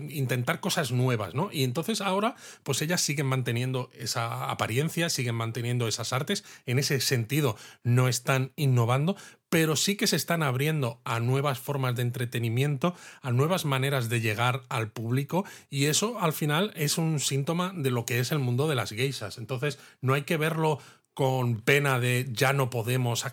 [0.09, 1.49] intentar cosas nuevas, ¿no?
[1.51, 7.01] Y entonces ahora pues ellas siguen manteniendo esa apariencia, siguen manteniendo esas artes, en ese
[7.01, 9.17] sentido no están innovando,
[9.51, 14.21] pero sí que se están abriendo a nuevas formas de entretenimiento, a nuevas maneras de
[14.21, 18.39] llegar al público y eso al final es un síntoma de lo que es el
[18.39, 19.37] mundo de las geisas.
[19.37, 20.79] Entonces no hay que verlo
[21.13, 23.25] con pena de ya no podemos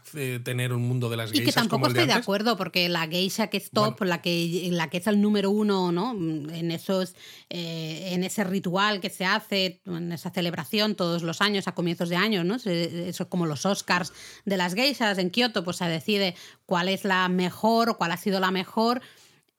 [0.42, 1.42] tener un mundo de las geishas.
[1.42, 4.90] Y que tampoco estoy de, acuerdo, porque la geisha que es top, la, que, la
[4.90, 6.10] que es el número uno, ¿no?
[6.10, 7.14] En esos,
[7.50, 12.08] eh, en ese ritual que se hace, en esa celebración todos los años, a comienzos
[12.08, 12.56] de año, ¿no?
[12.56, 14.12] Eso es como los Oscars
[14.44, 16.34] de las geishas en Kioto, pues se decide
[16.66, 19.02] cuál es la mejor o cuál ha sido la mejor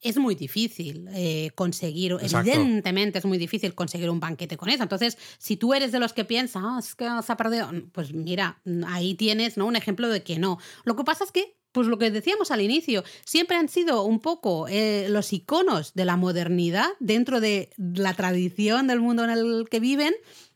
[0.02, 4.84] es muy difícil eh, conseguir, evidentemente es muy difícil conseguir un banquete con eso.
[4.84, 8.14] Entonces, si tú eres de los que piensan, ah, es que se ha perdido, pues
[8.14, 9.66] mira, ahí tienes ¿no?
[9.66, 10.58] un ejemplo de que no.
[10.86, 14.20] Lo que pasa es que pues lo que decíamos al inicio, siempre han sido un
[14.20, 19.68] poco eh, los iconos de la modernidad dentro de la tradición del mundo en el
[19.70, 20.16] que viven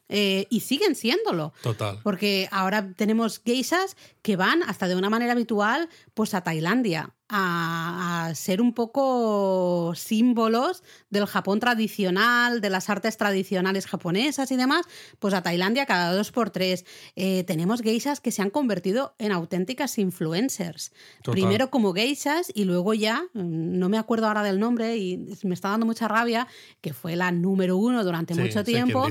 [0.10, 1.54] eh, y siguen siéndolo.
[1.62, 2.00] Total.
[2.04, 8.32] Porque ahora tenemos geishas que van hasta de una manera habitual pues a Tailandia a,
[8.36, 14.86] ser un poco símbolos del Japón tradicional, de las artes tradicionales japonesas y demás,
[15.20, 16.86] pues a Tailandia cada dos por tres.
[17.16, 20.92] Eh, tenemos geishas que se han convertido en auténticas influencers.
[21.24, 25.70] Primero como geishas y luego ya, no me acuerdo ahora del nombre y me está
[25.70, 26.48] dando mucha rabia,
[26.82, 29.08] que fue la número uno durante mucho tiempo.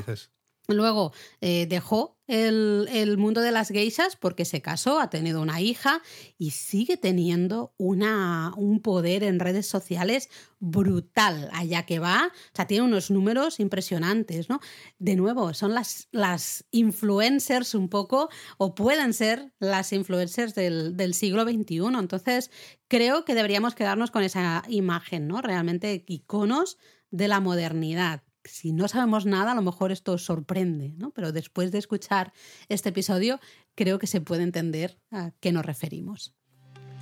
[0.69, 6.01] Luego eh, dejó el, mundo de las geishas porque se casó, ha tenido una hija
[6.39, 12.31] y sigue teniendo una, un poder en redes sociales brutal allá que va.
[12.33, 14.61] O sea, tiene unos números impresionantes, ¿no?
[14.99, 21.15] De nuevo, son las, las influencers un poco, o pueden ser las influencers del, del
[21.15, 21.99] siglo XXI.
[21.99, 22.53] Entonces,
[22.87, 25.43] creo que deberíamos quedarnos con esa imagen, ¿no?
[25.43, 26.79] Realmente iconos
[27.11, 31.11] de la modernidad si no sabemos nada, a lo mejor esto os sorprende, ¿no?
[31.11, 32.33] Pero después de escuchar
[32.69, 33.41] este episodio,
[33.75, 36.35] creo que se puede entender a qué nos referimos.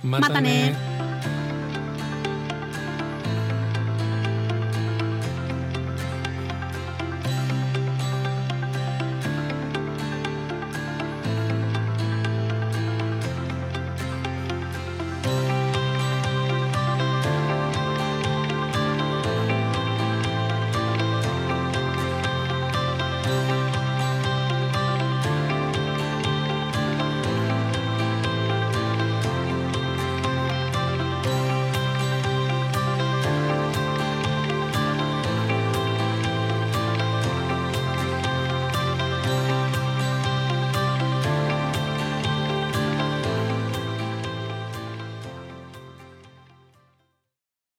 [0.03, 0.75] Mátane.